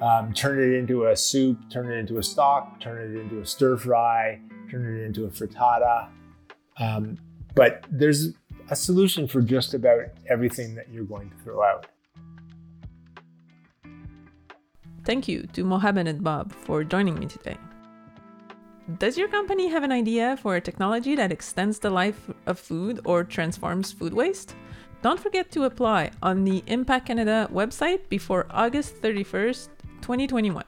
um, 0.01 0.33
turn 0.33 0.59
it 0.59 0.77
into 0.77 1.07
a 1.07 1.15
soup, 1.15 1.57
turn 1.69 1.91
it 1.91 1.95
into 1.95 2.17
a 2.17 2.23
stock, 2.23 2.79
turn 2.79 2.97
it 3.01 3.19
into 3.19 3.41
a 3.41 3.45
stir 3.45 3.77
fry, 3.77 4.39
turn 4.69 4.97
it 4.97 5.03
into 5.03 5.25
a 5.25 5.29
frittata. 5.29 6.07
Um, 6.79 7.17
but 7.55 7.85
there's 7.91 8.33
a 8.69 8.75
solution 8.75 9.27
for 9.27 9.41
just 9.41 9.73
about 9.73 9.99
everything 10.27 10.75
that 10.75 10.89
you're 10.89 11.03
going 11.03 11.29
to 11.29 11.35
throw 11.43 11.63
out. 11.63 11.87
Thank 15.03 15.27
you 15.27 15.47
to 15.53 15.63
Mohamed 15.63 16.07
and 16.07 16.23
Bob 16.23 16.53
for 16.53 16.83
joining 16.83 17.19
me 17.19 17.25
today. 17.25 17.57
Does 18.97 19.17
your 19.17 19.27
company 19.27 19.67
have 19.67 19.83
an 19.83 19.91
idea 19.91 20.37
for 20.37 20.55
a 20.55 20.61
technology 20.61 21.15
that 21.15 21.31
extends 21.31 21.79
the 21.79 21.89
life 21.89 22.29
of 22.47 22.57
food 22.57 22.99
or 23.05 23.23
transforms 23.23 23.91
food 23.91 24.13
waste? 24.13 24.55
Don't 25.01 25.19
forget 25.19 25.51
to 25.51 25.63
apply 25.63 26.11
on 26.21 26.43
the 26.43 26.63
Impact 26.67 27.05
Canada 27.05 27.47
website 27.53 28.09
before 28.09 28.47
August 28.49 29.01
31st, 29.01 29.69
2021. 30.01 30.63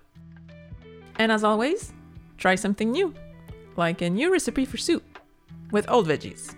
And 1.17 1.31
as 1.31 1.43
always, 1.43 1.93
try 2.37 2.55
something 2.55 2.91
new, 2.91 3.13
like 3.75 4.01
a 4.01 4.09
new 4.09 4.31
recipe 4.31 4.65
for 4.65 4.77
soup 4.77 5.19
with 5.71 5.89
old 5.89 6.07
veggies. 6.07 6.55